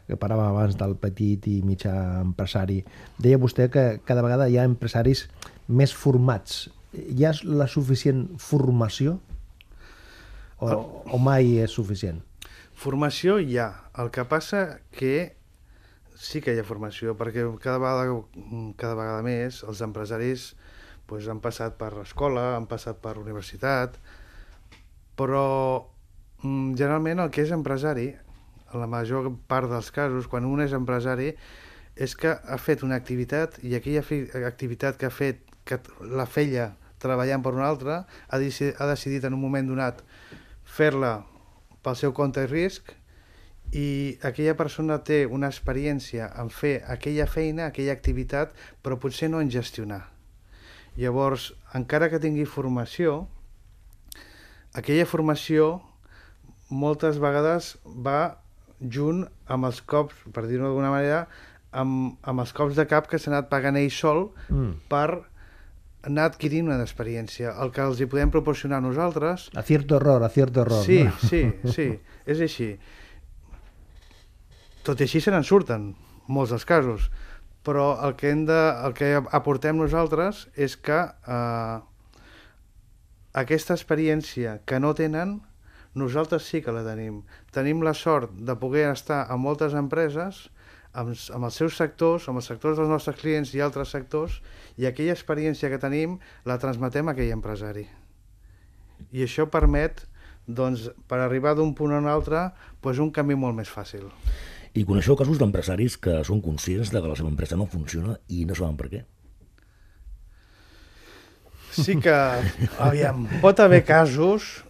que 0.09 0.19
paràvem 0.21 0.49
abans 0.49 0.79
del 0.81 0.97
petit 1.01 1.47
i 1.51 1.61
mitjà 1.67 1.95
empresari. 2.23 2.81
Deia 3.19 3.41
vostè 3.41 3.69
que 3.73 3.85
cada 4.09 4.25
vegada 4.25 4.49
hi 4.49 4.59
ha 4.59 4.67
empresaris 4.69 5.27
més 5.69 5.95
formats. 5.95 6.69
Hi 6.95 7.27
ha 7.27 7.35
la 7.45 7.69
suficient 7.69 8.27
formació? 8.41 9.19
O, 10.63 10.69
o 11.13 11.19
mai 11.21 11.59
és 11.61 11.75
suficient? 11.77 12.23
Formació 12.75 13.39
hi 13.39 13.59
ha. 13.59 13.71
El 14.01 14.11
que 14.15 14.25
passa 14.29 14.81
que 14.95 15.35
sí 16.15 16.41
que 16.41 16.55
hi 16.55 16.61
ha 16.63 16.67
formació, 16.67 17.15
perquè 17.19 17.45
cada 17.63 17.81
vegada, 17.83 18.21
cada 18.81 18.97
vegada 18.99 19.25
més 19.27 19.63
els 19.67 19.83
empresaris 19.85 20.53
pues, 21.07 21.29
han 21.29 21.41
passat 21.45 21.79
per 21.81 21.93
escola, 22.03 22.55
han 22.57 22.69
passat 22.71 23.01
per 23.03 23.17
universitat, 23.21 23.99
però 25.19 25.47
mm, 26.43 26.75
generalment 26.79 27.25
el 27.25 27.33
que 27.35 27.45
és 27.45 27.53
empresari, 27.55 28.13
en 28.73 28.81
la 28.83 28.91
major 28.91 29.31
part 29.51 29.71
dels 29.71 29.91
casos, 29.95 30.27
quan 30.31 30.47
un 30.49 30.65
és 30.65 30.75
empresari, 30.75 31.33
és 31.95 32.17
que 32.19 32.33
ha 32.35 32.59
fet 32.59 32.83
una 32.83 32.97
activitat 32.99 33.61
i 33.63 33.77
aquella 33.79 34.03
activitat 34.49 34.99
que 34.99 35.07
ha 35.07 35.15
fet, 35.15 35.45
que 35.65 35.79
la 36.11 36.27
feia 36.27 36.73
treballant 37.01 37.45
per 37.45 37.55
una 37.55 37.69
altra, 37.69 38.01
ha, 38.29 38.41
ha 38.41 38.91
decidit 38.91 39.25
en 39.25 39.37
un 39.37 39.41
moment 39.41 39.69
donat 39.69 40.03
fer-la 40.65 41.21
pel 41.85 41.97
seu 42.01 42.15
compte 42.17 42.43
i 42.43 42.51
risc 42.51 42.95
i 43.75 43.87
aquella 44.23 44.57
persona 44.57 45.01
té 45.07 45.25
una 45.27 45.51
experiència 45.53 46.31
en 46.41 46.51
fer 46.51 46.77
aquella 46.97 47.27
feina, 47.31 47.69
aquella 47.69 47.95
activitat, 47.97 48.55
però 48.83 48.99
potser 49.01 49.31
no 49.31 49.41
en 49.43 49.51
gestionar. 49.51 50.14
Llavors, 51.01 51.51
encara 51.75 52.09
que 52.11 52.21
tingui 52.23 52.47
formació, 52.47 53.25
aquella 54.79 55.07
formació 55.11 55.81
moltes 56.71 57.19
vegades 57.23 57.75
va 57.85 58.37
junt 58.81 59.25
amb 59.51 59.69
els 59.69 59.81
cops, 59.83 60.17
per 60.35 60.47
dir-ho 60.47 60.67
d'alguna 60.69 60.93
manera, 60.95 61.25
amb, 61.75 62.17
amb 62.23 62.45
els 62.45 62.53
cops 62.55 62.79
de 62.79 62.87
cap 62.91 63.09
que 63.11 63.19
s'ha 63.19 63.33
anat 63.33 63.51
pagant 63.51 63.79
ell 63.81 63.91
sol 63.93 64.29
mm. 64.49 64.73
per 64.91 65.09
anar 66.05 66.29
adquirint 66.29 66.69
una 66.69 66.83
experiència. 66.85 67.55
El 67.65 67.73
que 67.75 67.83
els 67.85 68.01
hi 68.01 68.09
podem 68.11 68.33
proporcionar 68.35 68.81
nosaltres... 68.85 69.49
A 69.57 69.65
cierto 69.65 69.97
error, 69.97 70.23
a 70.23 70.29
cierto 70.29 70.63
error. 70.63 70.85
Sí, 70.85 71.03
no? 71.07 71.15
sí, 71.25 71.43
sí, 71.73 71.89
és 72.29 72.43
així. 72.45 72.75
Tot 74.85 75.01
i 75.01 75.09
així 75.09 75.23
se 75.25 75.33
n'en 75.33 75.47
surten, 75.49 75.95
molts 76.29 76.53
dels 76.53 76.67
casos, 76.69 77.09
però 77.65 77.95
el 78.05 78.15
que, 78.21 78.31
hem 78.31 78.45
de, 78.49 78.61
el 78.87 78.95
que 78.97 79.11
aportem 79.33 79.81
nosaltres 79.81 80.45
és 80.55 80.77
que 80.77 81.01
eh, 81.01 81.77
aquesta 83.35 83.75
experiència 83.75 84.59
que 84.69 84.79
no 84.79 84.93
tenen, 84.95 85.39
nosaltres 85.95 86.47
sí 86.51 86.61
que 86.63 86.75
la 86.75 86.85
tenim. 86.87 87.23
Tenim 87.55 87.83
la 87.87 87.95
sort 87.95 88.35
de 88.35 88.55
poder 88.61 88.91
estar 88.91 89.25
a 89.31 89.39
moltes 89.41 89.75
empreses, 89.79 90.49
amb, 90.93 91.15
amb 91.35 91.49
els 91.49 91.59
seus 91.59 91.79
sectors, 91.81 92.29
amb 92.29 92.43
els 92.43 92.51
sectors 92.51 92.79
dels 92.79 92.91
nostres 92.91 93.19
clients 93.19 93.55
i 93.55 93.63
altres 93.65 93.95
sectors, 93.95 94.41
i 94.79 94.87
aquella 94.87 95.15
experiència 95.17 95.71
que 95.73 95.81
tenim 95.83 96.19
la 96.47 96.59
transmetem 96.63 97.09
a 97.09 97.15
aquell 97.15 97.35
empresari. 97.35 97.89
I 99.11 99.25
això 99.27 99.49
permet, 99.51 100.05
doncs, 100.47 100.91
per 101.09 101.23
arribar 101.23 101.55
d'un 101.59 101.75
punt 101.75 101.95
a 101.95 102.03
un 102.03 102.11
altre, 102.11 102.51
doncs 102.83 103.03
un 103.03 103.15
camí 103.15 103.39
molt 103.39 103.57
més 103.59 103.71
fàcil. 103.71 104.11
I 104.75 104.83
coneixeu 104.83 105.15
casos 105.15 105.39
d'empresaris 105.39 105.95
que 106.03 106.17
són 106.27 106.41
conscients 106.43 106.91
de 106.91 106.99
que 106.99 107.11
la 107.11 107.15
seva 107.19 107.31
empresa 107.31 107.59
no 107.59 107.69
funciona 107.71 108.17
i 108.27 108.43
no 108.49 108.57
saben 108.59 108.75
per 108.79 108.89
què? 108.91 109.03
Sí 111.75 111.95
que, 112.03 112.15
aviam, 112.83 113.27
pot 113.43 113.63
haver 113.63 113.85
casos... 113.87 114.65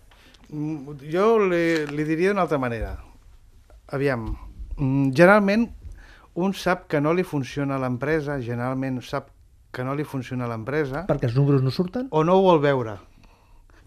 Jo 1.08 1.26
li, 1.40 1.64
li 1.90 2.04
diria 2.06 2.30
d'una 2.30 2.44
altra 2.44 2.60
manera. 2.60 2.92
Aviam, 3.96 4.28
generalment 4.76 5.66
un 6.34 6.52
sap 6.54 6.84
que 6.92 7.00
no 7.00 7.14
li 7.16 7.24
funciona 7.24 7.80
l'empresa, 7.80 8.36
generalment 8.44 9.00
sap 9.02 9.32
que 9.74 9.88
no 9.88 9.96
li 9.96 10.04
funciona 10.04 10.46
l'empresa... 10.50 11.06
Perquè 11.08 11.32
els 11.32 11.36
números 11.38 11.64
no 11.64 11.72
surten? 11.74 12.06
O 12.12 12.22
no 12.28 12.36
ho 12.38 12.44
vol 12.44 12.60
veure. 12.62 12.98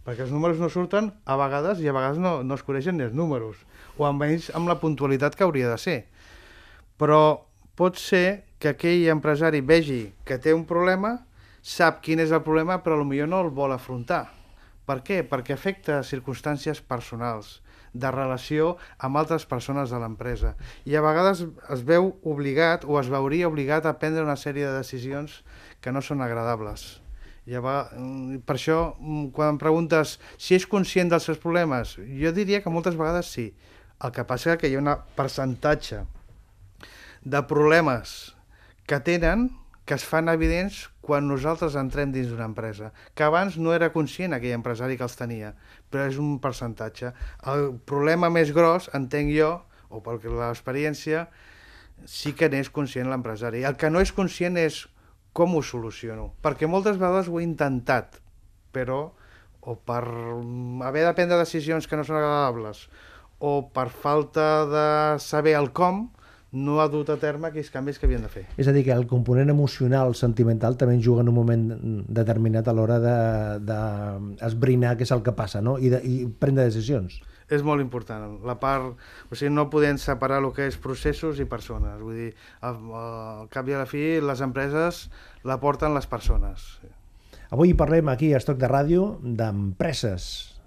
Perquè 0.08 0.24
els 0.24 0.32
números 0.32 0.62
no 0.64 0.70
surten 0.72 1.10
a 1.28 1.36
vegades 1.36 1.82
i 1.84 1.90
a 1.92 1.94
vegades 1.96 2.22
no, 2.24 2.38
no 2.40 2.56
es 2.56 2.64
coneixen 2.64 2.96
ni 2.96 3.04
els 3.04 3.16
números 3.18 3.60
o 4.00 4.06
almenys 4.08 4.48
amb 4.56 4.72
la 4.72 4.78
puntualitat 4.80 5.36
que 5.36 5.44
hauria 5.44 5.68
de 5.74 5.78
ser. 5.84 5.98
Però 6.96 7.44
pot 7.76 8.00
ser 8.00 8.46
que 8.58 8.72
aquell 8.72 9.10
empresari 9.12 9.60
vegi 9.60 10.06
que 10.24 10.40
té 10.40 10.54
un 10.56 10.64
problema, 10.70 11.18
sap 11.60 12.00
quin 12.06 12.24
és 12.24 12.32
el 12.32 12.46
problema, 12.46 12.80
però 12.86 12.98
potser 13.04 13.28
no 13.28 13.42
el 13.44 13.52
vol 13.52 13.76
afrontar. 13.76 14.24
Per 14.88 15.02
què? 15.04 15.20
Perquè 15.28 15.58
afecta 15.58 16.00
circumstàncies 16.08 16.80
personals, 16.80 17.58
de 17.94 18.12
relació 18.12 18.78
amb 19.04 19.20
altres 19.20 19.46
persones 19.46 19.92
de 19.92 20.00
l'empresa. 20.00 20.54
I 20.86 20.96
a 20.96 21.04
vegades 21.04 21.44
es 21.74 21.84
veu 21.84 22.14
obligat 22.24 22.88
o 22.88 23.02
es 23.02 23.12
veuria 23.12 23.52
obligat 23.52 23.86
a 23.86 23.98
prendre 24.00 24.24
una 24.24 24.40
sèrie 24.40 24.70
de 24.70 24.78
decisions 24.78 25.42
que 25.82 25.92
no 25.92 26.02
són 26.02 26.24
agradables. 26.24 26.88
Llavors, 27.48 27.94
mm, 27.96 28.42
per 28.46 28.58
això, 28.58 28.96
mm, 29.00 29.30
quan 29.32 29.56
em 29.56 29.58
preguntes 29.62 30.18
si 30.38 30.56
és 30.56 30.68
conscient 30.68 31.10
dels 31.10 31.24
seus 31.24 31.40
problemes, 31.40 31.96
jo 31.98 32.32
diria 32.36 32.62
que 32.62 32.70
moltes 32.70 32.96
vegades 33.00 33.32
sí, 33.32 33.54
el 34.04 34.12
que 34.12 34.26
passa 34.28 34.54
és 34.54 34.60
que 34.60 34.68
hi 34.68 34.76
ha 34.76 34.84
un 34.84 34.92
percentatge 35.16 36.04
de 37.24 37.42
problemes 37.48 38.36
que 38.86 39.00
tenen 39.00 39.50
que 39.88 39.96
es 39.96 40.04
fan 40.04 40.28
evidents 40.28 40.90
quan 41.00 41.30
nosaltres 41.30 41.78
entrem 41.80 42.12
dins 42.12 42.28
d'una 42.28 42.50
empresa, 42.50 42.92
que 43.16 43.24
abans 43.24 43.56
no 43.56 43.72
era 43.74 43.94
conscient 43.94 44.36
aquell 44.36 44.58
empresari 44.58 44.98
que 45.00 45.06
els 45.08 45.16
tenia, 45.16 45.54
però 45.90 46.10
és 46.12 46.18
un 46.20 46.42
percentatge. 46.44 47.14
El 47.48 47.80
problema 47.88 48.28
més 48.30 48.52
gros, 48.52 48.90
entenc 48.94 49.32
jo, 49.32 49.54
o 49.88 50.02
per 50.04 50.20
l'experiència, 50.20 51.30
sí 52.04 52.36
que 52.36 52.52
n'és 52.52 52.68
conscient 52.70 53.08
l'empresari. 53.08 53.64
El 53.64 53.80
que 53.80 53.90
no 53.90 54.04
és 54.04 54.12
conscient 54.12 54.60
és 54.60 54.84
com 55.38 55.54
ho 55.54 55.62
soluciono, 55.62 56.32
perquè 56.42 56.66
moltes 56.66 56.98
vegades 56.98 57.30
ho 57.30 57.38
he 57.38 57.46
intentat, 57.46 58.18
però 58.74 59.12
o 59.68 59.76
per 59.76 60.04
haver 60.88 61.04
de 61.06 61.14
prendre 61.14 61.38
decisions 61.38 61.86
que 61.86 62.00
no 62.00 62.06
són 62.08 62.18
agradables, 62.18 62.88
o 63.38 63.68
per 63.74 63.90
falta 63.94 64.48
de 64.72 64.88
saber 65.22 65.54
el 65.60 65.70
com, 65.78 66.08
no 66.58 66.80
ha 66.80 66.88
dut 66.90 67.10
a 67.12 67.18
terme 67.20 67.50
aquells 67.50 67.70
canvis 67.70 68.00
que 68.00 68.08
havien 68.08 68.24
de 68.24 68.32
fer. 68.32 68.46
És 68.58 68.70
a 68.70 68.74
dir, 68.74 68.86
que 68.88 68.96
el 68.96 69.06
component 69.10 69.52
emocional, 69.52 70.16
sentimental, 70.16 70.78
també 70.80 70.96
juga 71.04 71.22
en 71.22 71.30
un 71.30 71.36
moment 71.36 71.66
determinat 72.08 72.68
a 72.68 72.74
l'hora 72.74 72.98
d'esbrinar 73.04 74.96
de, 74.96 75.00
què 75.02 75.06
és 75.06 75.14
el 75.14 75.26
que 75.26 75.36
passa 75.38 75.62
no? 75.62 75.76
I, 75.78 75.92
de, 75.94 76.02
i 76.08 76.26
prendre 76.40 76.66
decisions. 76.72 77.20
És 77.50 77.64
molt 77.64 77.80
important. 77.84 78.40
La 78.48 78.58
part, 78.60 78.98
o 79.32 79.38
sigui, 79.38 79.54
no 79.56 79.70
podem 79.72 80.00
separar 80.02 80.42
el 80.44 80.50
que 80.56 80.68
és 80.68 80.80
processos 80.84 81.40
i 81.40 81.48
persones. 81.48 82.02
Vull 82.04 82.20
dir, 82.20 82.34
al, 82.68 82.82
al 83.00 83.48
cap 83.54 83.70
i 83.72 83.78
a 83.78 83.86
la 83.86 83.88
fi, 83.88 84.04
les 84.20 84.44
empreses 84.44 85.06
la 85.48 85.60
porten 85.64 85.96
les 85.96 86.10
persones. 86.12 86.68
Avui 87.48 87.72
parlem 87.80 88.12
aquí 88.12 88.34
a 88.34 88.44
Estoc 88.44 88.60
de 88.60 88.68
Ràdio 88.68 89.14
d'empreses, 89.24 90.58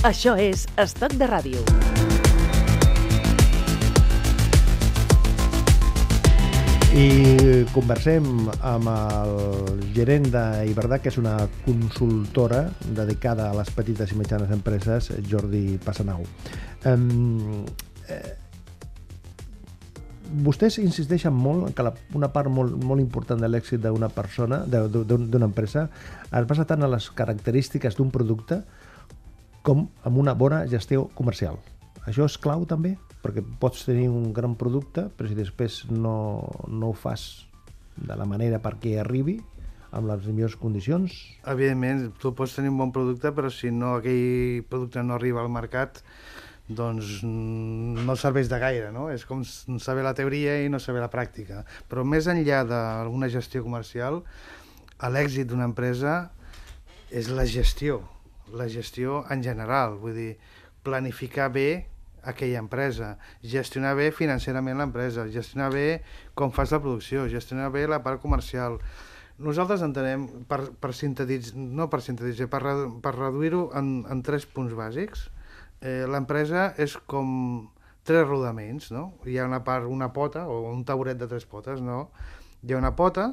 Això 0.00 0.32
és 0.40 0.64
Estoc 0.80 1.12
de 1.20 1.26
Ràdio. 1.28 2.09
I 6.90 7.66
conversem 7.70 8.24
amb 8.66 8.88
el 8.90 9.82
gerent 9.94 10.24
d'Iberdà, 10.32 10.96
que 10.98 11.06
és 11.12 11.18
una 11.20 11.36
consultora 11.62 12.64
dedicada 12.96 13.44
a 13.46 13.54
les 13.54 13.68
petites 13.70 14.10
i 14.10 14.16
mitjanes 14.18 14.50
empreses, 14.50 15.12
Jordi 15.30 15.78
Passanau. 15.84 16.24
Um, 16.90 17.62
eh, 18.10 18.32
vostès 20.42 20.80
insisteixen 20.82 21.30
molt 21.30 21.76
que 21.78 21.86
la, 21.86 21.92
una 22.18 22.32
part 22.34 22.50
molt, 22.50 22.74
molt 22.82 23.04
important 23.04 23.38
de 23.38 23.52
l'èxit 23.52 23.86
d'una 23.86 24.10
persona, 24.10 24.64
d'una 24.66 25.46
empresa, 25.46 25.86
es 26.26 26.48
basa 26.50 26.66
tant 26.66 26.82
en 26.82 26.90
les 26.90 27.06
característiques 27.14 28.00
d'un 28.00 28.10
producte 28.10 28.64
com 29.62 29.86
amb 30.02 30.18
una 30.18 30.34
bona 30.34 30.64
gestió 30.66 31.06
comercial. 31.14 31.62
Això 32.10 32.26
és 32.26 32.38
clau 32.42 32.66
també, 32.66 32.96
perquè 33.20 33.44
pots 33.60 33.84
tenir 33.88 34.08
un 34.08 34.32
gran 34.36 34.56
producte, 34.56 35.08
però 35.16 35.28
si 35.28 35.36
després 35.36 35.82
no, 35.92 36.48
no 36.68 36.90
ho 36.90 36.96
fas 36.96 37.46
de 38.00 38.16
la 38.16 38.26
manera 38.28 38.60
perquè 38.62 38.96
arribi, 39.00 39.38
amb 39.90 40.06
les 40.08 40.26
millors 40.30 40.56
condicions... 40.58 41.14
Evidentment, 41.50 42.10
tu 42.22 42.32
pots 42.36 42.54
tenir 42.56 42.70
un 42.72 42.78
bon 42.80 42.92
producte, 42.94 43.32
però 43.36 43.50
si 43.52 43.72
no 43.74 43.96
aquell 43.98 44.62
producte 44.70 45.02
no 45.02 45.16
arriba 45.16 45.42
al 45.42 45.50
mercat, 45.52 46.00
doncs 46.70 47.18
no 47.24 48.14
serveix 48.16 48.48
de 48.50 48.60
gaire, 48.62 48.92
no? 48.94 49.08
És 49.10 49.26
com 49.26 49.42
saber 49.42 50.04
la 50.06 50.14
teoria 50.14 50.60
i 50.62 50.70
no 50.70 50.78
saber 50.78 51.02
la 51.02 51.10
pràctica. 51.10 51.64
Però 51.90 52.06
més 52.06 52.30
enllà 52.30 52.62
d'alguna 52.68 53.30
gestió 53.32 53.64
comercial, 53.66 54.22
l'èxit 55.00 55.50
d'una 55.50 55.66
empresa 55.66 56.30
és 57.10 57.30
la 57.34 57.44
gestió, 57.48 58.04
la 58.54 58.68
gestió 58.70 59.24
en 59.34 59.42
general, 59.42 59.98
vull 59.98 60.14
dir, 60.14 60.32
planificar 60.86 61.50
bé 61.52 61.89
aquella 62.24 62.60
empresa, 62.62 63.14
gestionar 63.42 63.94
bé 63.98 64.10
financerament 64.14 64.78
l'empresa, 64.80 65.28
gestionar 65.32 65.70
bé 65.74 66.02
com 66.34 66.52
fas 66.52 66.72
la 66.74 66.80
producció, 66.82 67.28
gestionar 67.28 67.70
bé 67.74 67.86
la 67.88 68.02
part 68.04 68.22
comercial. 68.22 68.78
Nosaltres 69.40 69.80
entenem, 69.86 70.26
per, 70.48 70.60
per 70.76 70.92
sintetitzar, 70.92 71.56
no 71.56 71.88
per 71.88 72.02
sintetitzar, 72.04 72.50
per, 72.52 72.60
per 73.00 73.14
reduir-ho 73.16 73.70
en, 73.78 73.92
en 74.10 74.24
tres 74.26 74.44
punts 74.44 74.74
bàsics, 74.76 75.28
eh, 75.80 76.04
l'empresa 76.10 76.74
és 76.76 76.98
com 77.08 77.70
tres 78.04 78.26
rodaments, 78.26 78.90
no? 78.92 79.06
Hi 79.24 79.38
ha 79.38 79.48
una 79.48 79.62
part, 79.64 79.88
una 79.88 80.10
pota, 80.12 80.44
o 80.48 80.66
un 80.72 80.84
taburet 80.84 81.20
de 81.20 81.28
tres 81.30 81.46
potes, 81.48 81.80
no? 81.80 82.10
Hi 82.60 82.74
ha 82.74 82.80
una 82.80 82.92
pota, 82.96 83.30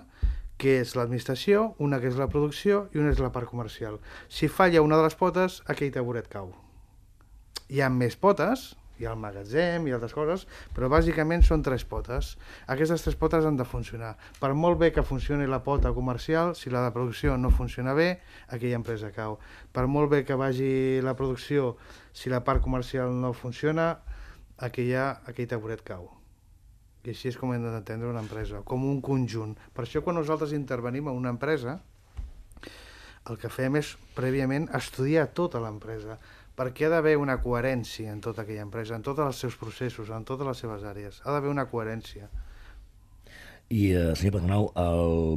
que 0.57 0.79
és 0.81 0.95
l'administració, 0.97 1.73
una 1.83 1.99
que 2.01 2.09
és 2.09 2.17
la 2.17 2.29
producció 2.31 2.87
i 2.93 3.01
una 3.01 3.11
és 3.13 3.19
la 3.21 3.31
part 3.33 3.49
comercial. 3.49 3.99
Si 4.27 4.49
falla 4.49 4.81
una 4.85 4.97
de 4.97 5.05
les 5.05 5.19
potes, 5.19 5.61
aquell 5.69 5.93
taburet 5.93 6.31
cau. 6.31 6.49
Hi 7.67 7.81
ha 7.83 7.89
més 7.91 8.15
potes, 8.15 8.69
hi 8.97 9.05
ha 9.05 9.11
el 9.13 9.19
magatzem 9.21 9.85
i 9.87 9.93
altres 9.93 10.13
coses, 10.15 10.45
però 10.73 10.89
bàsicament 10.89 11.43
són 11.45 11.63
tres 11.65 11.83
potes. 11.85 12.33
Aquestes 12.73 13.03
tres 13.05 13.17
potes 13.19 13.45
han 13.45 13.57
de 13.59 13.65
funcionar. 13.67 14.15
Per 14.39 14.53
molt 14.57 14.79
bé 14.81 14.91
que 14.95 15.05
funcioni 15.05 15.45
la 15.49 15.61
pota 15.65 15.91
comercial, 15.93 16.55
si 16.55 16.73
la 16.73 16.85
de 16.85 16.93
producció 16.95 17.37
no 17.37 17.51
funciona 17.53 17.93
bé, 17.97 18.07
aquella 18.47 18.79
empresa 18.79 19.11
cau. 19.15 19.37
Per 19.73 19.85
molt 19.87 20.11
bé 20.13 20.23
que 20.25 20.37
vagi 20.39 21.01
la 21.05 21.15
producció, 21.19 21.75
si 22.13 22.33
la 22.33 22.43
part 22.47 22.63
comercial 22.63 23.13
no 23.21 23.33
funciona, 23.33 23.97
aquella, 24.57 25.11
aquell 25.29 25.51
taburet 25.51 25.83
cau. 25.85 26.09
I 27.05 27.13
així 27.13 27.29
és 27.29 27.37
com 27.39 27.53
hem 27.53 27.63
d'entendre 27.63 28.09
una 28.09 28.23
empresa, 28.23 28.63
com 28.65 28.83
un 28.87 28.99
conjunt. 29.05 29.53
Per 29.75 29.85
això 29.85 30.01
quan 30.03 30.17
nosaltres 30.17 30.55
intervenim 30.57 31.07
en 31.07 31.21
una 31.21 31.35
empresa, 31.35 31.77
el 33.27 33.37
que 33.39 33.51
fem 33.51 33.77
és 33.79 33.93
prèviament 34.15 34.67
estudiar 34.75 35.27
tota 35.35 35.61
l'empresa, 35.63 36.17
perquè 36.57 36.87
ha 36.87 36.91
d'haver 36.95 37.15
una 37.21 37.37
coherència 37.43 38.11
en 38.11 38.19
tota 38.25 38.41
aquella 38.43 38.65
empresa, 38.65 38.97
en 38.97 39.05
tots 39.05 39.21
els 39.21 39.41
seus 39.43 39.57
processos, 39.61 40.09
en 40.09 40.25
totes 40.25 40.47
les 40.47 40.61
seves 40.63 40.85
àrees. 40.89 41.21
Ha 41.23 41.33
d'haver 41.35 41.51
una 41.53 41.67
coherència. 41.69 42.29
I, 43.67 43.91
eh, 43.91 44.15
senyor 44.15 44.37
Patronau, 44.37 44.69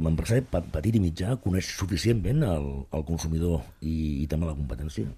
l'empresari 0.01 0.45
petit 0.49 0.95
i 0.95 1.01
mitjà 1.03 1.35
coneix 1.43 1.67
suficientment 1.75 2.45
el, 2.47 2.67
el 2.95 3.03
consumidor 3.05 3.59
i, 3.81 4.23
i 4.23 4.27
també 4.31 4.47
la 4.49 4.55
competència? 4.57 5.11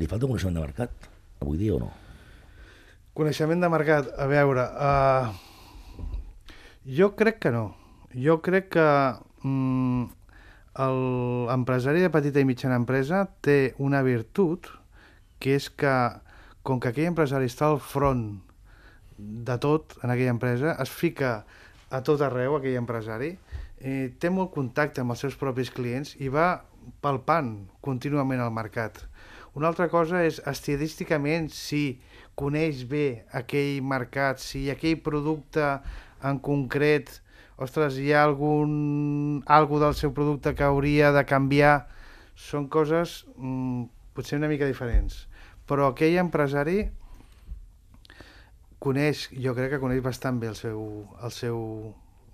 Li 0.00 0.08
falta 0.10 0.28
coneixement 0.28 0.58
de 0.58 0.64
mercat, 0.66 1.08
avui 1.40 1.60
dia 1.60 1.76
o 1.76 1.80
no? 1.80 1.92
Coneixement 3.16 3.62
de 3.62 3.70
mercat, 3.72 4.10
a 4.18 4.26
veure... 4.30 4.66
Uh, 4.76 5.46
jo 7.00 7.12
crec 7.16 7.38
que 7.44 7.52
no. 7.54 7.70
Jo 8.16 8.40
crec 8.42 8.70
que 8.74 8.88
mm, 9.46 10.04
l'empresari 10.80 12.02
de 12.02 12.10
petita 12.12 12.42
i 12.42 12.48
mitjana 12.48 12.78
empresa 12.80 13.24
té 13.44 13.74
una 13.78 14.02
virtut 14.02 14.70
que 15.40 15.56
és 15.56 15.70
que, 15.72 15.94
com 16.62 16.78
que 16.80 16.92
aquell 16.92 17.10
empresari 17.10 17.48
està 17.50 17.70
al 17.70 17.80
front 17.80 18.24
de 19.18 19.56
tot 19.60 19.96
en 20.04 20.12
aquella 20.12 20.34
empresa, 20.36 20.76
es 20.80 20.92
fica 20.92 21.44
a 21.90 22.00
tot 22.06 22.22
arreu, 22.24 22.56
aquell 22.56 22.78
empresari, 22.80 23.34
eh, 23.80 24.12
té 24.20 24.30
molt 24.30 24.52
contacte 24.54 25.02
amb 25.02 25.14
els 25.14 25.24
seus 25.24 25.36
propis 25.40 25.72
clients 25.74 26.14
i 26.20 26.28
va 26.32 26.62
palpant 27.04 27.54
contínuament 27.84 28.40
al 28.40 28.52
mercat. 28.54 29.02
Una 29.56 29.68
altra 29.72 29.88
cosa 29.90 30.22
és, 30.24 30.38
estadísticament, 30.46 31.50
si 31.50 32.00
coneix 32.38 32.84
bé 32.88 33.24
aquell 33.36 33.80
mercat, 33.82 34.40
si 34.40 34.68
aquell 34.70 35.00
producte 35.02 35.66
en 36.24 36.38
concret, 36.44 37.10
ostres, 37.60 37.98
hi 37.98 38.12
ha 38.14 38.22
algun 38.24 39.42
algo 39.50 39.80
del 39.82 39.96
seu 39.98 40.14
producte 40.16 40.54
que 40.54 40.64
hauria 40.64 41.10
de 41.12 41.24
canviar, 41.28 41.88
són 42.40 42.70
coses 42.72 43.24
mm, 43.36 43.90
potser 44.16 44.38
una 44.38 44.48
mica 44.48 44.68
diferents 44.68 45.26
però 45.70 45.92
aquell 45.92 46.18
empresari 46.18 46.82
coneix, 48.82 49.28
jo 49.38 49.54
crec 49.54 49.76
que 49.76 49.82
coneix 49.82 50.00
bastant 50.02 50.40
bé 50.42 50.48
el 50.50 50.56
seu, 50.58 50.80
el 51.22 51.34
seu 51.36 51.58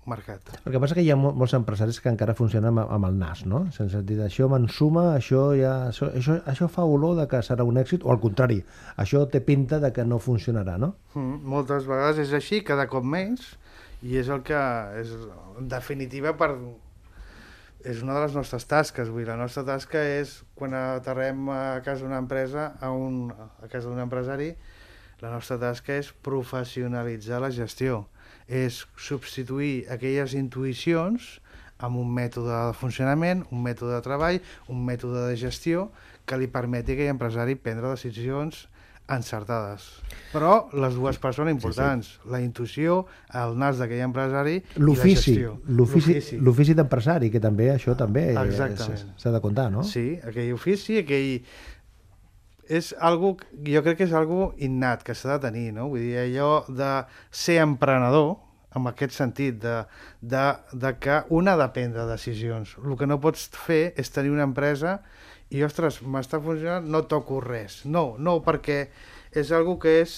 mercat. 0.07 0.53
El 0.63 0.71
que 0.71 0.79
passa 0.79 0.95
que 0.95 1.03
hi 1.03 1.11
ha 1.11 1.17
molts 1.19 1.53
empresaris 1.57 1.99
que 2.01 2.09
encara 2.09 2.33
funcionen 2.37 2.71
amb, 2.71 2.85
amb 2.95 3.09
el 3.09 3.17
nas, 3.19 3.43
no? 3.45 3.65
Sense 3.75 4.01
dir, 4.07 4.21
això 4.23 4.47
m'ensuma, 4.49 5.09
això 5.19 5.49
ja... 5.59 5.75
Això, 5.91 6.09
això, 6.15 6.39
això 6.47 6.69
fa 6.71 6.87
olor 6.87 7.17
de 7.19 7.27
que 7.29 7.43
serà 7.43 7.67
un 7.67 7.77
èxit, 7.83 8.07
o 8.07 8.13
al 8.13 8.21
contrari, 8.23 8.61
això 9.03 9.25
té 9.29 9.43
pinta 9.43 9.81
de 9.83 9.91
que 9.93 10.07
no 10.07 10.21
funcionarà, 10.23 10.77
no? 10.81 10.93
Mm, 11.13 11.43
moltes 11.53 11.85
vegades 11.89 12.23
és 12.23 12.33
així, 12.39 12.63
cada 12.65 12.87
cop 12.89 13.05
menys, 13.05 13.51
i 14.07 14.17
és 14.21 14.31
el 14.31 14.43
que 14.47 14.63
és 15.01 15.13
en 15.59 15.67
definitiva 15.69 16.37
per 16.39 16.53
és 17.87 18.01
una 18.03 18.17
de 18.17 18.25
les 18.25 18.35
nostres 18.35 18.67
tasques. 18.67 19.07
Vull 19.07 19.23
dir, 19.23 19.29
la 19.31 19.39
nostra 19.39 19.63
tasca 19.67 20.01
és, 20.19 20.41
quan 20.59 20.75
aterrem 20.75 21.47
a 21.53 21.79
casa 21.85 22.03
d'una 22.03 22.19
empresa, 22.19 22.73
a, 22.83 22.91
un, 22.91 23.29
a 23.31 23.69
casa 23.71 23.87
d'un 23.87 24.03
empresari, 24.03 24.51
la 25.23 25.31
nostra 25.31 25.57
tasca 25.61 25.95
és 25.95 26.11
professionalitzar 26.25 27.39
la 27.41 27.51
gestió. 27.53 28.03
És 28.47 28.83
substituir 28.99 29.87
aquelles 29.93 30.35
intuïcions 30.35 31.37
amb 31.83 31.99
un 32.01 32.11
mètode 32.11 32.51
de 32.51 32.75
funcionament, 32.75 33.45
un 33.53 33.63
mètode 33.63 33.95
de 33.95 34.03
treball, 34.03 34.41
un 34.67 34.83
mètode 34.85 35.23
de 35.29 35.37
gestió 35.39 35.87
que 36.27 36.39
li 36.41 36.49
permeti 36.51 36.91
a 36.91 36.97
aquell 36.97 37.13
empresari 37.13 37.55
prendre 37.55 37.93
decisions 37.93 38.65
encertades. 39.07 39.85
Però 40.33 40.67
les 40.75 40.97
dues 40.97 41.17
parts 41.21 41.39
són 41.39 41.49
importants. 41.51 42.09
Sí, 42.09 42.19
sí. 42.19 42.31
La 42.33 42.41
intuïció, 42.43 42.97
el 43.41 43.55
nas 43.59 43.79
d'aquell 43.81 44.03
empresari 44.07 44.57
i 44.59 44.83
la 44.83 44.95
gestió. 44.99 45.55
L'ofici 45.69 46.75
d'empresari, 46.77 47.31
que 47.33 47.41
també 47.43 47.71
això 47.73 47.95
també 47.99 48.29
s'ha 48.35 49.33
de 49.33 49.41
comptar, 49.43 49.69
no? 49.73 49.85
Sí, 49.87 50.09
aquell 50.27 50.53
ofici, 50.57 51.01
aquell... 51.03 51.41
És 52.67 52.91
algo, 52.99 53.37
jo 53.63 53.79
crec 53.79 54.01
que 54.01 54.05
és 54.09 54.13
algo 54.17 54.49
innat 54.59 55.05
que 55.07 55.15
s'ha 55.15 55.37
de 55.37 55.47
tenir, 55.47 55.69
no? 55.77 55.87
Vull 55.93 56.03
dir, 56.03 56.17
allò 56.25 56.65
de 56.67 56.91
ser 57.31 57.61
emprenedor, 57.63 58.35
en 58.75 58.89
aquest 58.91 59.15
sentit, 59.15 59.55
de, 59.63 59.77
de, 60.19 60.43
de 60.75 60.91
que 60.99 61.21
una 61.31 61.55
ha 61.55 61.61
de 61.61 61.69
prendre 61.71 62.03
decisions. 62.09 62.75
El 62.83 62.97
que 62.99 63.07
no 63.07 63.21
pots 63.23 63.47
fer 63.55 63.93
és 63.95 64.11
tenir 64.11 64.35
una 64.35 64.43
empresa 64.49 64.97
i, 65.49 65.63
ostres, 65.63 66.01
m'està 66.03 66.41
funcionant, 66.43 66.87
no 66.91 67.05
toco 67.07 67.39
res. 67.43 67.81
No, 67.85 68.15
no, 68.19 68.39
perquè 68.43 68.81
és 69.31 69.51
algo 69.55 69.77
que 69.79 69.99
és, 70.01 70.17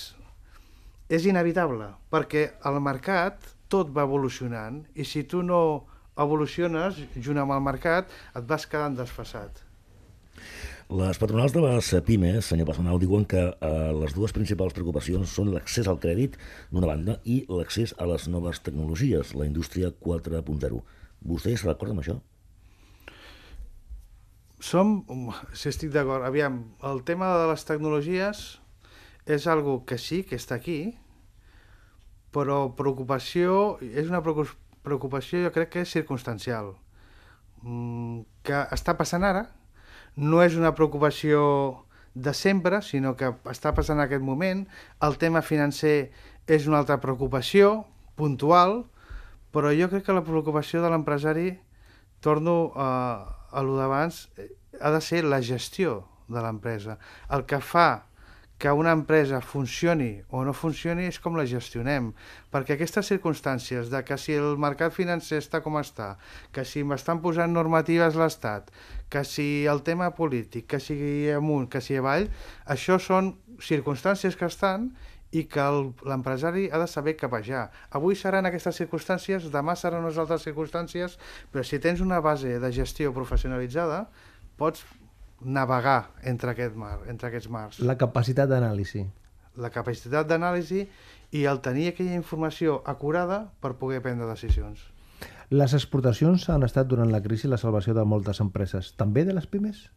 és 1.10 1.26
inevitable, 1.30 1.92
perquè 2.13 2.50
el 2.70 2.82
mercat 2.82 3.54
tot 3.70 3.94
va 3.94 4.06
evolucionant 4.08 4.82
i 4.98 5.06
si 5.06 5.24
tu 5.30 5.44
no 5.46 5.62
evoluciones 6.20 6.98
junt 7.15 7.39
amb 7.39 7.56
el 7.56 7.63
mercat 7.63 8.10
et 8.36 8.48
vas 8.50 8.65
quedant 8.70 8.98
desfasat. 8.98 9.63
Les 10.89 11.20
patronals 11.22 11.54
de 11.54 11.62
les 11.62 11.88
pimes, 12.08 12.48
senyor 12.50 12.65
Passanau, 12.65 12.98
diuen 12.98 13.28
que 13.30 13.44
eh, 13.52 13.92
les 13.94 14.15
dues 14.18 14.34
principals 14.34 14.74
preocupacions 14.74 15.36
són 15.38 15.52
l'accés 15.54 15.86
al 15.86 16.00
crèdit, 16.02 16.39
d'una 16.74 16.89
banda, 16.89 17.20
i 17.30 17.44
l'accés 17.46 17.94
a 18.02 18.10
les 18.10 18.26
noves 18.34 18.63
tecnologies, 18.65 19.36
la 19.38 19.46
indústria 19.46 19.94
4.0. 19.94 20.82
Vostè 21.30 21.54
està 21.54 21.70
d'acord 21.70 21.94
amb 21.94 22.02
això? 22.02 22.18
Som, 24.60 25.04
si 25.56 25.69
estic 25.72 25.91
d'acord, 25.95 26.26
aviam, 26.28 26.62
el 26.84 27.04
tema 27.08 27.32
de 27.39 27.48
les 27.52 27.63
tecnologies 27.65 28.60
és 29.26 29.48
algo 29.48 29.86
que 29.88 29.98
sí, 29.98 30.24
que 30.28 30.36
està 30.39 30.58
aquí, 30.60 30.98
però 32.36 32.76
preocupació, 32.78 33.78
és 33.82 34.12
una 34.12 34.22
preocupació 34.22 35.43
jo 35.45 35.54
crec 35.56 35.72
que 35.74 35.84
és 35.86 35.95
circumstancial, 35.95 36.74
mm, 37.63 38.43
que 38.43 38.65
està 38.76 38.98
passant 39.00 39.24
ara, 39.24 39.48
no 40.15 40.43
és 40.43 40.56
una 40.60 40.76
preocupació 40.76 41.86
de 42.13 42.34
sempre, 42.34 42.82
sinó 42.82 43.15
que 43.15 43.32
està 43.48 43.74
passant 43.74 43.98
en 43.98 44.06
aquest 44.06 44.24
moment, 44.24 44.67
el 45.02 45.17
tema 45.17 45.41
financer 45.41 46.12
és 46.48 46.67
una 46.67 46.80
altra 46.82 47.00
preocupació, 47.00 47.86
puntual, 48.19 48.89
però 49.54 49.72
jo 49.74 49.88
crec 49.89 50.06
que 50.06 50.13
la 50.13 50.26
preocupació 50.26 50.84
de 50.84 50.89
l'empresari, 50.91 51.60
torno 52.19 52.74
a, 52.76 53.38
a 53.52 53.64
lo 53.66 53.78
d'abans 53.80 54.28
eh, 54.38 54.52
ha 54.82 54.92
de 54.94 55.02
ser 55.02 55.24
la 55.26 55.42
gestió 55.42 56.04
de 56.30 56.44
l'empresa. 56.44 57.00
El 57.34 57.46
que 57.50 57.60
fa 57.64 57.90
que 58.60 58.72
una 58.76 58.92
empresa 58.92 59.40
funcioni 59.40 60.20
o 60.36 60.42
no 60.44 60.52
funcioni 60.52 61.06
és 61.08 61.18
com 61.24 61.38
la 61.40 61.46
gestionem, 61.48 62.10
perquè 62.52 62.76
aquestes 62.76 63.08
circumstàncies 63.08 63.88
de 63.88 64.02
que 64.04 64.18
si 64.20 64.36
el 64.36 64.60
mercat 64.60 64.92
financer 64.92 65.40
està 65.40 65.62
com 65.64 65.80
està, 65.80 66.10
que 66.52 66.66
si 66.68 66.84
m'estan 66.84 67.22
posant 67.24 67.56
normatives 67.56 68.20
l'Estat, 68.20 68.68
que 69.08 69.24
si 69.24 69.64
el 69.64 69.80
tema 69.88 70.12
polític, 70.18 70.68
que 70.68 70.82
sigui 70.84 71.32
amunt, 71.32 71.70
que 71.72 71.80
sigui 71.80 72.02
avall, 72.04 72.28
això 72.68 73.00
són 73.00 73.38
circumstàncies 73.64 74.36
que 74.36 74.52
estan 74.52 74.92
i 75.32 75.44
que 75.46 75.65
l'empresari 76.10 76.70
ha 76.74 76.80
de 76.82 76.88
saber 76.89 77.15
capejar. 77.18 77.70
Avui 77.94 78.18
seran 78.18 78.50
aquestes 78.50 78.80
circumstàncies, 78.82 79.50
demà 79.54 79.76
seran 79.78 80.04
unes 80.04 80.18
altres 80.18 80.46
circumstàncies, 80.48 81.20
però 81.54 81.63
si 81.63 81.80
tens 81.80 82.02
una 82.02 82.20
base 82.20 82.58
de 82.60 82.72
gestió 82.74 83.13
professionalitzada, 83.13 84.08
pots 84.58 84.84
navegar 85.42 86.12
entre, 86.24 86.52
aquest 86.52 86.76
mar, 86.76 87.00
entre 87.08 87.30
aquests 87.30 87.50
mars. 87.50 87.80
La 87.80 87.98
capacitat 87.98 88.50
d'anàlisi. 88.50 89.06
La 89.60 89.70
capacitat 89.74 90.28
d'anàlisi 90.28 90.86
i 91.36 91.46
el 91.46 91.62
tenir 91.62 91.92
aquella 91.92 92.18
informació 92.18 92.82
acurada 92.89 93.46
per 93.62 93.76
poder 93.78 94.02
prendre 94.02 94.28
decisions. 94.30 94.82
Les 95.50 95.74
exportacions 95.74 96.44
han 96.54 96.65
estat 96.65 96.89
durant 96.89 97.10
la 97.10 97.22
crisi 97.26 97.50
la 97.50 97.58
salvació 97.58 97.96
de 97.98 98.06
moltes 98.06 98.42
empreses, 98.42 98.94
també 98.98 99.26
de 99.26 99.34
les 99.34 99.48
pimes? 99.50 99.88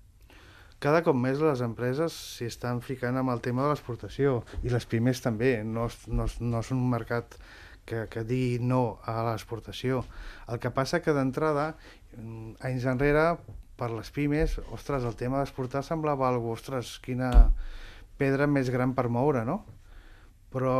Cada 0.82 1.02
cop 1.06 1.16
més 1.18 1.40
les 1.42 1.62
empreses 1.64 2.14
s'hi 2.36 2.48
estan 2.50 2.80
ficant 2.82 3.18
amb 3.18 3.30
el 3.30 3.42
tema 3.44 3.62
de 3.64 3.72
l'exportació 3.72 4.40
i 4.66 4.72
les 4.72 4.86
pimes 4.90 5.22
també, 5.22 5.60
no, 5.62 5.86
no, 6.10 6.26
no 6.40 6.62
és 6.62 6.70
un 6.74 6.82
mercat 6.90 7.36
que, 7.86 8.06
que 8.10 8.24
digui 8.26 8.58
no 8.62 8.98
a 9.06 9.20
l'exportació. 9.30 10.02
El 10.50 10.58
que 10.62 10.72
passa 10.74 11.02
que 11.02 11.14
d'entrada, 11.14 11.72
mm, 12.16 12.56
anys 12.66 12.86
enrere, 12.90 13.26
per 13.78 13.90
les 13.90 14.10
pimes, 14.14 14.58
ostres, 14.74 15.06
el 15.08 15.16
tema 15.18 15.40
d'exportar 15.40 15.82
semblava 15.86 16.28
algo, 16.28 16.52
ostres, 16.54 16.98
quina 17.02 17.30
pedra 18.20 18.46
més 18.46 18.70
gran 18.70 18.92
per 18.94 19.08
moure, 19.10 19.46
no? 19.48 19.62
però 20.52 20.76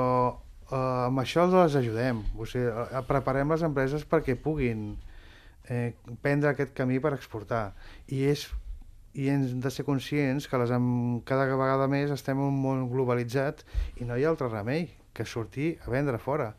eh, 0.69 0.77
amb 1.09 1.23
això 1.23 1.47
les 1.51 1.77
ajudem. 1.79 2.21
O 2.37 2.47
sigui, 2.47 2.69
eh, 2.69 3.03
preparem 3.09 3.55
les 3.55 3.65
empreses 3.67 4.05
perquè 4.09 4.37
puguin 4.39 4.93
eh, 5.69 5.95
prendre 6.23 6.53
aquest 6.53 6.75
camí 6.77 7.01
per 7.03 7.15
exportar. 7.17 7.71
I 8.13 8.27
és 8.35 8.47
i 9.15 9.29
hem 9.29 9.61
de 9.61 9.71
ser 9.71 9.85
conscients 9.85 10.49
que 10.49 10.59
les, 10.61 10.73
amb, 10.73 11.21
cada 11.29 11.47
vegada 11.51 11.89
més 11.91 12.13
estem 12.15 12.39
en 12.39 12.49
un 12.49 12.61
món 12.65 12.87
globalitzat 12.93 13.65
i 14.01 14.09
no 14.09 14.17
hi 14.17 14.25
ha 14.25 14.33
altre 14.33 14.49
remei 14.49 14.89
que 15.13 15.27
sortir 15.29 15.77
a 15.85 15.93
vendre 15.93 16.19
fora. 16.19 16.53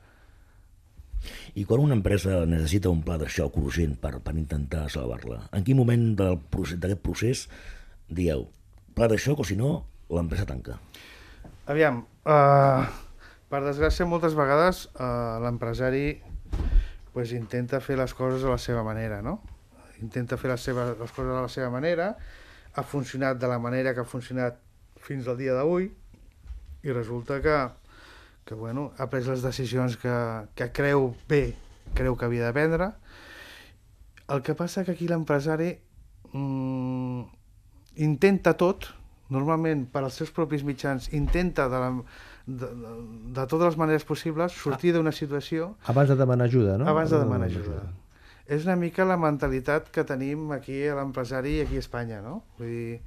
I 1.55 1.63
quan 1.65 1.81
una 1.81 1.95
empresa 1.95 2.43
necessita 2.45 2.91
un 2.91 3.01
pla 3.05 3.17
de 3.17 3.29
xoc 3.31 3.55
urgent 3.61 3.95
per, 4.01 4.17
per 4.21 4.35
intentar 4.35 4.85
salvar-la, 4.91 5.47
en 5.55 5.63
quin 5.65 5.79
moment 5.79 6.11
d'aquest 6.19 7.01
procés 7.01 7.47
dieu 8.09 8.49
pla 8.93 9.07
de 9.09 9.17
xoc 9.17 9.41
o 9.41 9.47
si 9.47 9.57
no, 9.57 9.79
l'empresa 10.13 10.45
tanca? 10.45 10.77
Aviam, 11.71 12.03
uh, 12.27 12.83
per 13.49 13.63
desgràcia 13.63 14.05
moltes 14.05 14.35
vegades 14.37 14.85
uh, 14.93 15.39
l'empresari 15.41 16.19
pues, 17.13 17.33
intenta 17.33 17.79
fer 17.81 17.97
les 17.97 18.13
coses 18.17 18.43
a 18.43 18.53
la 18.53 18.59
seva 18.61 18.83
manera, 18.85 19.21
no? 19.25 19.39
Intenta 20.03 20.37
fer 20.37 20.51
les, 20.51 20.61
seves, 20.61 20.93
les 20.99 21.13
coses 21.15 21.31
a 21.31 21.45
la 21.45 21.51
seva 21.51 21.71
manera, 21.73 22.11
ha 22.73 22.83
funcionat 22.83 23.39
de 23.39 23.47
la 23.47 23.59
manera 23.59 23.93
que 23.93 24.01
ha 24.01 24.09
funcionat 24.09 24.59
fins 25.03 25.27
al 25.27 25.37
dia 25.37 25.53
d'avui 25.57 25.89
i 26.83 26.91
resulta 26.91 27.39
que, 27.41 27.57
que 28.45 28.55
bueno, 28.55 28.91
ha 28.97 29.07
pres 29.11 29.29
les 29.29 29.43
decisions 29.45 29.97
que, 30.01 30.15
que 30.55 30.69
creu 30.75 31.13
bé, 31.29 31.53
creu 31.95 32.17
que 32.17 32.27
havia 32.27 32.49
de 32.49 32.55
prendre. 32.55 32.89
El 34.33 34.43
que 34.43 34.55
passa 34.55 34.83
que 34.83 34.95
aquí 34.95 35.07
l'empresari 35.07 35.71
mm, 36.31 37.23
intenta 38.03 38.55
tot, 38.59 38.89
normalment 39.33 39.87
per 39.91 40.03
als 40.03 40.19
seus 40.19 40.31
propis 40.35 40.63
mitjans, 40.67 41.09
intenta 41.15 41.69
de, 41.71 41.79
la, 41.79 41.89
de, 42.45 42.69
de, 42.69 42.93
de 43.37 43.45
totes 43.45 43.67
les 43.71 43.79
maneres 43.79 44.05
possibles 44.07 44.55
sortir 44.55 44.93
d'una 44.95 45.13
situació... 45.15 45.73
Abans 45.91 46.11
de 46.11 46.17
demanar 46.19 46.49
ajuda, 46.51 46.77
no? 46.77 46.89
Abans 46.89 47.13
de 47.13 47.21
demanar 47.21 47.51
ajuda. 47.51 47.85
És 48.45 48.65
una 48.67 48.75
mica 48.75 49.05
la 49.07 49.17
mentalitat 49.19 49.89
que 49.93 50.03
tenim 50.07 50.51
aquí 50.51 50.81
a 50.87 50.97
l'empresari 50.99 51.57
i 51.57 51.61
aquí 51.63 51.79
a 51.79 51.83
Espanya, 51.83 52.19
no? 52.21 52.41
Vull 52.57 52.71
dir, 52.71 53.01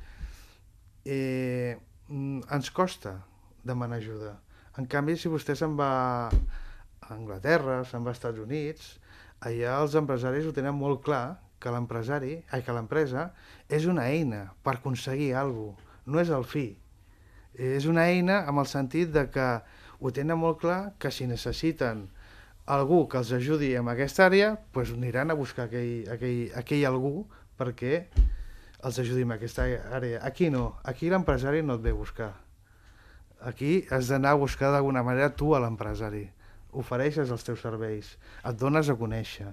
eh, 1.05 1.77
mm, 2.09 2.49
ens 2.57 2.71
costa 2.71 3.19
demanar 3.65 3.99
ajuda. 3.99 4.37
En 4.79 4.87
canvi, 4.87 5.17
si 5.17 5.29
vostè 5.29 5.55
se'n 5.57 5.77
va 5.77 6.29
a 6.29 7.15
Anglaterra, 7.15 7.85
se'n 7.85 8.05
va 8.05 8.13
als 8.13 8.19
Estats 8.19 8.41
Units, 8.41 8.99
allà 9.41 9.81
els 9.83 9.95
empresaris 9.95 10.47
ho 10.47 10.53
tenen 10.53 10.75
molt 10.75 11.03
clar 11.05 11.39
que 11.61 11.73
l'empresari, 11.73 12.43
que 12.51 12.73
l'empresa 12.73 13.31
és 13.69 13.87
una 13.87 14.09
eina 14.09 14.53
per 14.63 14.77
aconseguir 14.77 15.35
alguna 15.35 15.75
cosa, 15.75 15.83
no 16.07 16.21
és 16.21 16.31
el 16.31 16.45
fi. 16.45 16.67
És 17.57 17.87
una 17.87 18.05
eina 18.07 18.45
amb 18.47 18.61
el 18.63 18.69
sentit 18.71 19.11
de 19.11 19.25
que 19.33 19.47
ho 19.99 20.13
tenen 20.13 20.39
molt 20.39 20.61
clar 20.61 20.95
que 21.01 21.11
si 21.11 21.27
necessiten 21.27 22.07
algú 22.67 23.07
que 23.09 23.19
els 23.23 23.31
ajudi 23.33 23.75
en 23.79 23.89
aquesta 23.89 24.27
àrea, 24.27 24.57
doncs 24.75 24.93
aniran 24.97 25.31
a 25.31 25.39
buscar 25.39 25.69
aquell, 25.69 26.09
aquell, 26.11 26.41
aquell 26.59 26.87
algú 26.89 27.27
perquè 27.57 28.07
els 28.85 28.99
ajudi 28.99 29.23
en 29.23 29.37
aquesta 29.37 29.67
àrea. 29.95 30.21
Aquí 30.27 30.51
no, 30.51 30.77
aquí 30.85 31.11
l'empresari 31.11 31.63
no 31.63 31.79
et 31.79 31.85
ve 31.85 31.95
a 31.95 31.99
buscar. 31.99 32.33
Aquí 33.47 33.85
has 33.91 34.11
d'anar 34.11 34.35
a 34.35 34.41
buscar 34.41 34.73
d'alguna 34.73 35.05
manera 35.07 35.31
tu 35.31 35.55
a 35.55 35.61
l'empresari. 35.63 36.27
Ofereixes 36.77 37.31
els 37.31 37.47
teus 37.47 37.63
serveis, 37.63 38.17
et 38.45 38.59
dones 38.59 38.91
a 38.91 38.99
conèixer. 38.99 39.53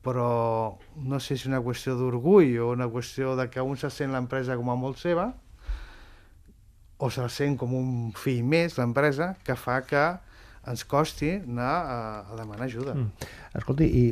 Però 0.00 0.80
no 0.96 1.20
sé 1.20 1.36
si 1.36 1.50
una 1.50 1.60
qüestió 1.60 1.92
d'orgull 1.98 2.56
o 2.64 2.70
una 2.72 2.88
qüestió 2.88 3.36
de 3.36 3.50
que 3.52 3.60
un 3.60 3.76
se 3.76 3.90
sent 3.92 4.14
l'empresa 4.16 4.56
com 4.56 4.72
a 4.72 4.78
molt 4.80 4.96
seva 4.98 5.28
o 7.00 7.08
se 7.12 7.26
sent 7.32 7.58
com 7.60 7.72
un 7.76 7.90
fill 8.16 8.42
més, 8.44 8.78
l'empresa, 8.80 9.34
que 9.44 9.56
fa 9.56 9.80
que 9.84 10.04
ens 10.68 10.84
costi 10.84 11.36
anar 11.38 11.70
a, 11.80 12.00
a 12.32 12.36
demanar 12.36 12.66
ajuda. 12.66 12.94
Mm. 12.94 13.30
Escolti, 13.60 13.88
i 13.88 14.04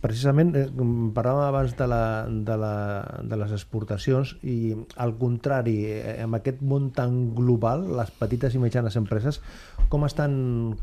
precisament 0.00 0.54
eh, 0.56 0.66
parlàvem 1.16 1.44
abans 1.46 1.74
de, 1.76 1.86
la, 1.88 2.02
de, 2.28 2.56
la, 2.60 2.74
de 3.24 3.38
les 3.40 3.52
exportacions 3.56 4.32
i 4.42 4.72
al 5.00 5.14
contrari, 5.20 5.76
eh, 5.92 6.16
amb 6.24 6.40
aquest 6.40 6.62
món 6.64 6.88
tan 6.96 7.34
global, 7.36 7.84
les 7.98 8.12
petites 8.20 8.56
i 8.56 8.62
mitjanes 8.62 8.96
empreses 9.00 9.40
com 9.92 10.06
estan 10.08 10.32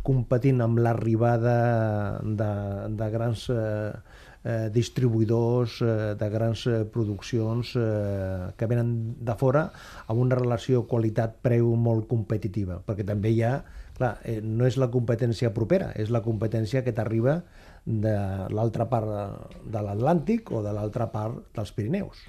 competint 0.06 0.62
amb 0.66 0.82
l'arribada 0.84 1.58
de, 2.22 2.52
de 3.00 3.10
grans 3.14 3.48
eh, 3.54 3.92
eh, 4.44 4.68
distribuïdors, 4.74 5.80
eh, 5.82 6.14
de 6.20 6.30
grans 6.30 6.68
eh, 6.68 6.84
produccions 6.94 7.74
eh, 7.80 8.54
que 8.58 8.70
venen 8.70 8.94
de 9.18 9.38
fora 9.40 9.68
amb 10.06 10.22
una 10.28 10.38
relació 10.38 10.86
qualitat-preu 10.90 11.74
molt 11.76 12.08
competitiva, 12.12 12.82
perquè 12.86 13.08
també 13.08 13.34
hi 13.34 13.44
ha 13.48 13.58
Clar, 13.98 14.18
eh, 14.30 14.40
no 14.46 14.68
és 14.70 14.78
la 14.78 14.92
competència 14.94 15.50
propera, 15.56 15.90
és 15.98 16.12
la 16.14 16.22
competència 16.26 16.84
que 16.86 16.94
t'arriba 16.94 17.40
de 17.86 18.18
l'altra 18.54 18.86
part 18.92 19.10
de 19.66 19.82
l'Atlàntic 19.82 20.52
o 20.54 20.62
de 20.62 20.74
l'altra 20.76 21.10
part 21.14 21.40
dels 21.56 21.74
Pirineus. 21.74 22.22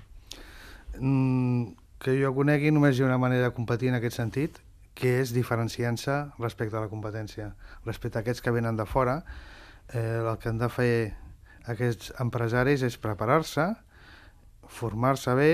Mm, 0.98 1.74
que 2.00 2.14
jo 2.16 2.32
conegui 2.34 2.72
només 2.72 2.96
hi 2.96 3.04
ha 3.04 3.10
una 3.10 3.20
manera 3.20 3.50
de 3.50 3.54
competir 3.54 3.92
en 3.92 3.98
aquest 3.98 4.16
sentit, 4.16 4.62
que 4.98 5.18
és 5.20 5.32
diferenciant-se 5.34 6.16
respecte 6.38 6.78
a 6.78 6.82
la 6.82 6.90
competència. 6.90 7.52
Respecte 7.84 8.18
a 8.18 8.24
aquests 8.24 8.42
que 8.42 8.54
venen 8.54 8.78
de 8.78 8.86
fora, 8.86 9.20
eh, 9.92 10.18
el 10.24 10.38
que 10.38 10.48
han 10.50 10.58
de 10.58 10.68
fer 10.72 10.94
aquests 11.68 12.14
empresaris 12.22 12.82
és 12.86 12.96
preparar-se, 12.98 13.68
formar-se 14.68 15.34
bé 15.36 15.52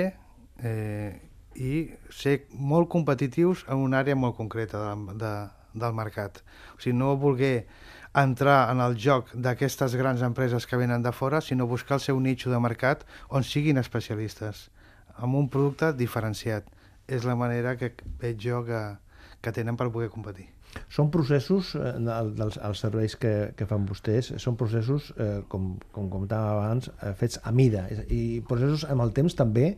eh, 0.63 1.21
i 1.55 1.75
ser 2.11 2.39
molt 2.55 2.89
competitius 2.91 3.65
en 3.69 3.83
una 3.83 4.01
àrea 4.03 4.17
molt 4.19 4.37
concreta 4.39 4.81
de, 4.87 5.19
de, 5.21 5.35
del 5.75 5.95
mercat. 5.97 6.41
O 6.77 6.81
sigui, 6.81 6.97
no 6.97 7.15
voler 7.21 7.67
entrar 8.15 8.71
en 8.71 8.81
el 8.81 8.97
joc 9.01 9.33
d'aquestes 9.35 9.97
grans 9.99 10.23
empreses 10.23 10.69
que 10.71 10.79
venen 10.79 11.03
de 11.03 11.13
fora, 11.13 11.43
sinó 11.43 11.67
buscar 11.67 11.99
el 11.99 12.05
seu 12.07 12.21
nitxo 12.21 12.53
de 12.53 12.63
mercat 12.63 13.05
on 13.29 13.43
siguin 13.43 13.83
especialistes, 13.83 14.69
amb 15.19 15.35
un 15.35 15.51
producte 15.51 15.93
diferenciat. 15.99 16.71
És 17.11 17.27
la 17.29 17.37
manera 17.37 17.75
que 17.77 17.93
veig 18.23 18.39
jo 18.41 18.63
que, 18.65 18.81
que 19.43 19.53
tenen 19.53 19.77
per 19.77 19.91
poder 19.93 20.09
competir. 20.09 20.49
Són 20.91 21.11
processos, 21.15 21.75
eh, 21.79 21.93
dels 22.39 22.57
els 22.57 22.81
serveis 22.83 23.15
que, 23.21 23.35
que 23.59 23.67
fan 23.71 23.85
vostès, 23.87 24.33
són 24.43 24.57
processos, 24.61 25.13
eh, 25.19 25.43
com, 25.51 25.75
com 25.95 26.09
comentàvem 26.11 26.51
abans, 26.55 26.91
eh, 26.97 27.13
fets 27.19 27.41
a 27.43 27.53
mida. 27.55 27.85
I 28.09 28.41
processos 28.49 28.87
amb 28.91 29.05
el 29.05 29.15
temps 29.17 29.37
també, 29.39 29.75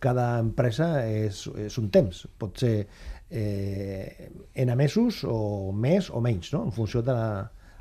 cada 0.00 0.28
empresa 0.40 0.90
és, 1.04 1.44
és 1.58 1.78
un 1.82 1.90
temps. 1.94 2.24
Pot 2.38 2.62
ser 2.64 2.74
eh, 3.30 4.30
en 4.54 4.76
mesos 4.76 5.22
o 5.24 5.72
més 5.72 6.10
o 6.10 6.20
menys, 6.24 6.52
no? 6.52 6.64
en 6.64 6.72
funció 6.72 7.02
de 7.02 7.14
la, 7.14 7.28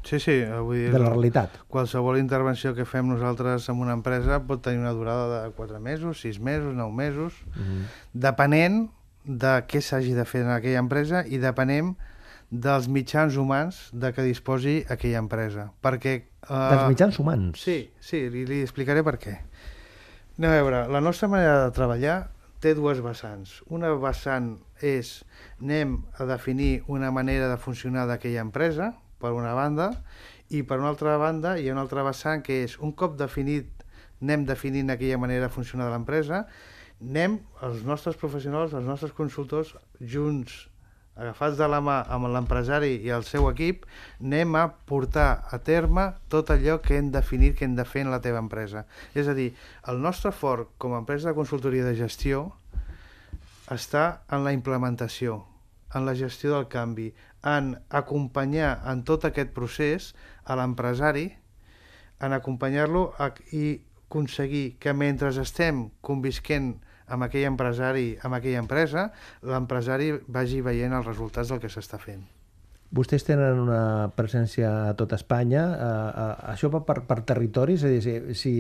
sí, 0.04 0.20
sí, 0.20 0.36
vull 0.64 0.78
dir, 0.78 0.92
de 0.94 1.02
la 1.02 1.12
realitat. 1.14 1.56
Qualsevol 1.72 2.20
intervenció 2.20 2.74
que 2.76 2.86
fem 2.88 3.08
nosaltres 3.10 3.70
en 3.72 3.82
una 3.84 3.96
empresa 3.98 4.42
pot 4.48 4.62
tenir 4.64 4.84
una 4.84 4.94
durada 4.96 5.44
de 5.44 5.56
4 5.56 5.80
mesos, 5.80 6.22
6 6.22 6.40
mesos, 6.40 6.76
9 6.76 6.94
mesos, 6.94 7.34
mm 7.56 7.64
-hmm. 7.64 7.88
depenent 8.14 8.90
de 9.24 9.58
què 9.68 9.82
s'hagi 9.82 10.14
de 10.14 10.26
fer 10.26 10.42
en 10.42 10.52
aquella 10.56 10.80
empresa 10.80 11.26
i 11.28 11.38
depenem 11.38 11.96
dels 12.50 12.88
mitjans 12.88 13.36
humans 13.36 13.90
de 13.92 14.14
què 14.16 14.24
disposi 14.24 14.86
aquella 14.88 15.20
empresa. 15.20 15.72
Perquè, 15.84 16.24
uh, 16.48 16.70
dels 16.72 16.88
mitjans 16.88 17.20
humans? 17.20 17.60
Sí, 17.60 17.92
sí, 18.00 18.30
li, 18.30 18.46
li 18.48 18.62
explicaré 18.64 19.04
per 19.04 19.18
què. 19.20 19.36
Anem 20.38 20.52
a 20.52 20.56
veure, 20.62 20.88
la 20.88 21.02
nostra 21.02 21.28
manera 21.28 21.66
de 21.66 21.72
treballar 21.76 22.30
té 22.63 22.74
dues 22.78 23.02
vessants. 23.06 23.60
Una 23.74 23.91
vessant 24.02 24.56
és 24.82 25.22
anem 25.62 26.00
a 26.17 26.28
definir 26.30 26.84
una 26.88 27.12
manera 27.13 27.50
de 27.52 27.58
funcionar 27.62 28.08
d'aquella 28.10 28.46
empresa, 28.46 28.93
per 29.22 29.34
una 29.34 29.54
banda, 29.58 29.91
i 30.50 30.63
per 30.63 30.80
una 30.80 30.91
altra 30.93 31.17
banda 31.17 31.58
hi 31.58 31.67
ha 31.67 31.76
una 31.76 31.84
altra 31.86 32.06
vessant 32.08 32.43
que 32.46 32.62
és 32.63 32.78
un 32.80 32.93
cop 32.93 33.17
definit, 33.20 33.84
anem 34.22 34.46
definint 34.50 34.89
aquella 34.93 35.20
manera 35.22 35.48
de 35.48 35.54
funcionar 35.54 35.89
de 35.89 35.96
l'empresa, 35.96 36.46
anem, 37.02 37.39
els 37.65 37.84
nostres 37.86 38.17
professionals, 38.17 38.74
els 38.74 38.88
nostres 38.89 39.13
consultors, 39.17 39.76
junts 40.02 40.65
agafats 41.17 41.58
de 41.58 41.67
la 41.69 41.80
mà 41.82 41.97
amb 42.13 42.30
l'empresari 42.32 42.93
i 43.06 43.12
el 43.13 43.25
seu 43.25 43.47
equip, 43.49 43.86
anem 44.21 44.56
a 44.56 44.67
portar 44.89 45.47
a 45.51 45.60
terme 45.60 46.12
tot 46.30 46.51
allò 46.53 46.77
que 46.84 46.97
hem 46.97 47.10
definit 47.12 47.58
que 47.58 47.65
hem 47.65 47.75
de 47.77 47.86
fer 47.86 48.06
en 48.06 48.13
la 48.13 48.21
teva 48.21 48.41
empresa. 48.43 48.86
És 49.17 49.27
a 49.27 49.36
dir, 49.38 49.49
el 49.89 50.01
nostre 50.01 50.32
fort 50.32 50.75
com 50.77 50.93
a 50.93 51.01
empresa 51.01 51.32
de 51.32 51.38
consultoria 51.38 51.86
de 51.88 51.95
gestió 51.97 52.51
està 53.73 54.21
en 54.32 54.45
la 54.45 54.53
implementació, 54.56 55.41
en 55.95 56.06
la 56.06 56.15
gestió 56.15 56.53
del 56.53 56.69
canvi, 56.71 57.10
en 57.43 57.75
acompanyar 57.89 58.77
en 58.88 59.03
tot 59.08 59.25
aquest 59.27 59.51
procés 59.56 60.13
a 60.45 60.56
l'empresari, 60.60 61.32
en 62.21 62.34
acompanyar-lo 62.34 63.12
i 63.53 63.77
aconseguir 64.08 64.77
que 64.80 64.93
mentre 64.93 65.30
estem 65.41 65.89
convisquent 66.01 66.77
amb 67.08 67.28
aquell 67.28 67.48
empresari, 67.50 68.10
amb 68.24 68.38
aquella 68.38 68.63
empresa, 68.63 69.10
l'empresari 69.48 70.12
vagi 70.28 70.62
veient 70.65 70.96
els 70.98 71.08
resultats 71.08 71.54
del 71.54 71.62
que 71.63 71.72
s'està 71.72 72.00
fent. 72.02 72.26
Vostès 72.98 73.26
tenen 73.28 73.60
una 73.60 74.10
presència 74.15 74.70
a 74.88 74.96
tot 74.96 75.12
Espanya. 75.15 75.63
Uh, 75.76 75.88
uh, 76.08 76.52
això 76.54 76.70
va 76.72 76.84
per, 76.88 77.02
per 77.08 77.20
territoris? 77.28 77.84
És 77.84 77.88
a 77.88 77.91
dir, 77.91 78.36
si, 78.36 78.36
si 78.39 78.54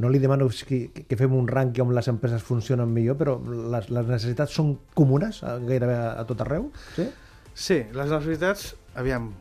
no 0.00 0.08
li 0.08 0.20
demano 0.22 0.46
que, 0.66 0.78
que 0.94 1.18
fem 1.18 1.34
un 1.34 1.48
rànquing 1.50 1.88
on 1.88 1.94
les 1.96 2.10
empreses 2.12 2.44
funcionen 2.46 2.92
millor, 2.94 3.18
però 3.18 3.36
les, 3.42 3.90
les 3.90 4.06
necessitats 4.14 4.54
són 4.54 4.76
comunes 4.94 5.42
a, 5.42 5.56
gairebé 5.58 5.96
a, 5.98 6.12
a 6.22 6.26
tot 6.28 6.44
arreu? 6.46 6.70
Sí? 6.94 7.08
Sí, 7.50 7.80
les 7.92 8.14
necessitats, 8.14 8.70
aviam, 8.96 9.32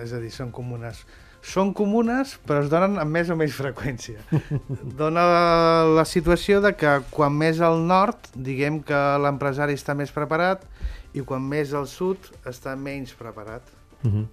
és 0.00 0.16
a 0.16 0.22
dir, 0.22 0.32
són 0.32 0.50
comunes. 0.54 1.04
Són 1.42 1.72
comunes, 1.74 2.36
però 2.46 2.62
es 2.62 2.70
donen 2.70 3.00
amb 3.02 3.10
més 3.10 3.30
o 3.32 3.36
menys 3.36 3.56
freqüència. 3.58 4.22
Dona 5.00 5.24
la 5.90 6.04
situació 6.06 6.60
de 6.62 6.70
que 6.78 7.00
quan 7.10 7.34
més 7.34 7.60
al 7.60 7.82
nord, 7.88 8.30
diguem 8.34 8.78
que 8.86 9.00
l'empresari 9.24 9.74
està 9.78 9.96
més 9.98 10.14
preparat 10.14 10.62
i 11.12 11.24
quan 11.26 11.42
més 11.42 11.74
al 11.74 11.90
sud 11.90 12.30
està 12.48 12.76
menys 12.78 13.16
preparat. 13.18 13.66
Uh 14.02 14.10
-huh. 14.10 14.26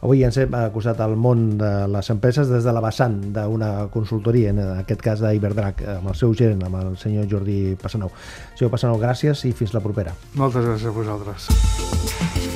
Avui 0.00 0.22
ens 0.24 0.36
hem 0.40 0.54
acusat 0.56 1.00
al 1.00 1.16
món 1.16 1.58
de 1.58 1.88
les 1.92 2.10
empreses 2.10 2.48
des 2.48 2.64
de 2.64 2.72
la 2.72 2.80
vessant 2.80 3.18
d'una 3.34 3.88
consultoria, 3.92 4.50
en 4.50 4.58
aquest 4.58 5.02
cas 5.04 5.20
d'Iberdrac, 5.20 5.82
amb 5.98 6.08
el 6.08 6.14
seu 6.14 6.32
gerent, 6.34 6.64
amb 6.64 6.76
el 6.76 6.96
senyor 6.96 7.28
Jordi 7.28 7.76
Passanau. 7.82 8.10
Senyor 8.54 8.70
Passanau, 8.70 8.98
gràcies 8.98 9.44
i 9.44 9.52
fins 9.52 9.74
la 9.76 9.80
propera. 9.80 10.16
Moltes 10.34 10.64
gràcies 10.64 10.88
a 10.88 10.90
vosaltres. 10.90 12.49